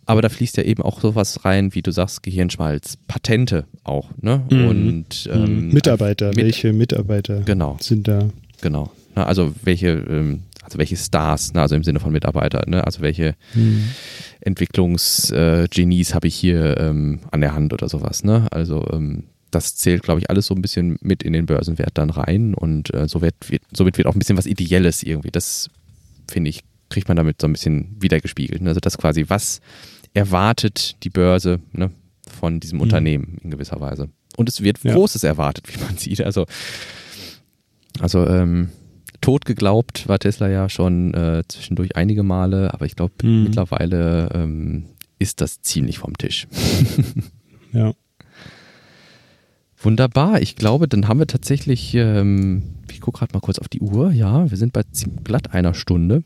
[0.07, 4.41] Aber da fließt ja eben auch sowas rein, wie du sagst, Gehirnschmalz, Patente auch, ne?
[4.49, 4.67] Mhm.
[4.67, 7.77] Und ähm, Mitarbeiter, mit, welche Mitarbeiter genau.
[7.81, 8.29] sind da?
[8.61, 8.91] Genau.
[9.15, 12.83] Na, also welche, ähm, also welche Stars, na, also im Sinne von Mitarbeiter, ne?
[12.83, 13.83] also welche hm.
[14.41, 18.23] Entwicklungsgenies habe ich hier ähm, an der Hand oder sowas.
[18.23, 18.47] Ne?
[18.51, 22.09] Also ähm, das zählt, glaube ich, alles so ein bisschen mit in den Börsenwert dann
[22.09, 25.31] rein und äh, so wird, wird, somit wird auch ein bisschen was Ideelles irgendwie.
[25.31, 25.69] Das
[26.29, 28.61] finde ich, kriegt man damit so ein bisschen wiedergespiegelt.
[28.61, 28.69] Ne?
[28.69, 29.61] Also das quasi, was
[30.13, 31.91] erwartet die Börse ne,
[32.29, 32.83] von diesem mhm.
[32.83, 34.09] Unternehmen in gewisser Weise.
[34.35, 34.93] Und es wird ja.
[34.93, 36.21] Großes erwartet, wie man sieht.
[36.21, 36.45] Also
[37.99, 38.69] also ähm,
[39.21, 43.43] tot geglaubt war Tesla ja schon äh, zwischendurch einige Male, aber ich glaube mhm.
[43.43, 44.85] mittlerweile ähm,
[45.19, 46.47] ist das ziemlich vom Tisch.
[47.73, 47.93] ja.
[49.79, 50.41] Wunderbar.
[50.41, 54.11] Ich glaube, dann haben wir tatsächlich, ähm, ich gucke gerade mal kurz auf die Uhr.
[54.11, 54.81] Ja, wir sind bei
[55.23, 56.23] glatt einer Stunde.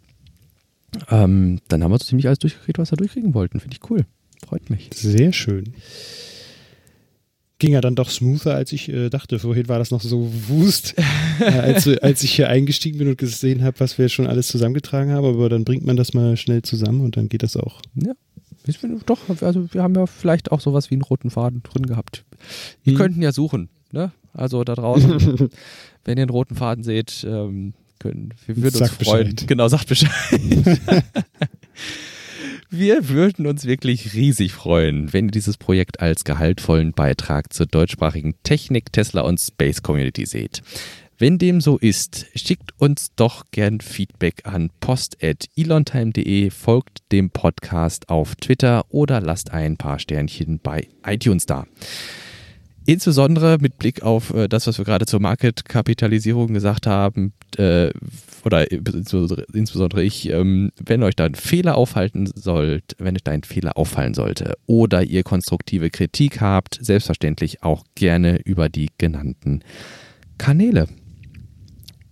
[1.10, 3.60] Ähm, dann haben wir so ziemlich alles durchgekriegt, was wir durchkriegen wollten.
[3.60, 4.06] Finde ich cool.
[4.46, 4.90] Freut mich.
[4.94, 5.74] Sehr schön
[7.62, 9.38] ging ja dann doch smoother, als ich äh, dachte.
[9.38, 10.96] Vorhin war das noch so wust,
[11.40, 15.12] äh, als, als ich hier eingestiegen bin und gesehen habe, was wir schon alles zusammengetragen
[15.12, 15.26] haben.
[15.26, 17.80] Aber dann bringt man das mal schnell zusammen und dann geht das auch.
[17.96, 18.14] Ja.
[18.66, 22.26] Ich doch, also wir haben ja vielleicht auch sowas wie einen roten Faden drin gehabt.
[22.84, 22.98] Wir hm.
[22.98, 24.12] könnten ja suchen, ne?
[24.34, 25.50] Also da draußen,
[26.06, 29.36] wenn ihr einen roten Faden seht, ähm, können, wir würden uns freuen.
[29.36, 29.48] Bescheid.
[29.48, 30.12] Genau, sagt Bescheid.
[32.74, 38.36] Wir würden uns wirklich riesig freuen, wenn ihr dieses Projekt als gehaltvollen Beitrag zur deutschsprachigen
[38.44, 40.64] Technik, Tesla und Space Community seht.
[41.18, 48.36] Wenn dem so ist, schickt uns doch gern Feedback an post.elontime.de, folgt dem Podcast auf
[48.36, 51.66] Twitter oder lasst ein paar Sternchen bei iTunes da.
[52.86, 57.92] Insbesondere mit Blick auf äh, das, was wir gerade zur Marketkapitalisierung gesagt haben, äh,
[58.44, 63.44] oder insbesondere ich, ähm, wenn euch da ein Fehler aufhalten sollt, wenn euch da ein
[63.44, 69.64] Fehler auffallen sollte oder ihr konstruktive Kritik habt, selbstverständlich auch gerne über die genannten
[70.40, 70.88] Kanäle.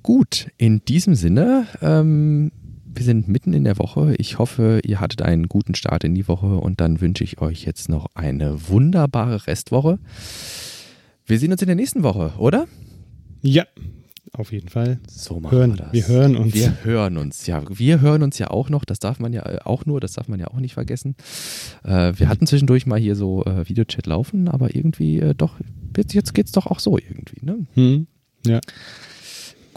[0.04, 2.52] Gut, in diesem Sinne, ähm,
[2.92, 4.16] wir sind mitten in der Woche.
[4.18, 7.66] Ich hoffe, ihr hattet einen guten Start in die Woche und dann wünsche ich euch
[7.66, 10.00] jetzt noch eine wunderbare Restwoche.
[11.26, 12.68] Wir sehen uns in der nächsten Woche, oder?
[13.42, 13.66] Ja,
[14.34, 15.00] auf jeden Fall.
[15.08, 15.94] So machen hören, wir das.
[15.94, 16.54] Wir hören uns.
[16.54, 17.64] Wir hören uns, ja.
[17.70, 20.28] Wir hören uns ja auch noch, das darf man ja äh, auch nur, das darf
[20.28, 21.16] man ja auch nicht vergessen.
[21.84, 25.60] Äh, wir hatten zwischendurch mal hier so äh, Videochat laufen, aber irgendwie doch,
[25.96, 27.66] jetzt, jetzt es doch auch so irgendwie, ne?
[27.74, 28.08] Hm,
[28.46, 28.60] ja.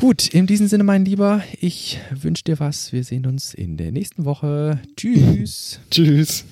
[0.02, 2.92] Gut, in diesem Sinne, mein Lieber, ich wünsche dir was.
[2.92, 4.80] Wir sehen uns in der nächsten Woche.
[4.96, 5.78] Tschüss.
[5.92, 6.44] Tschüss.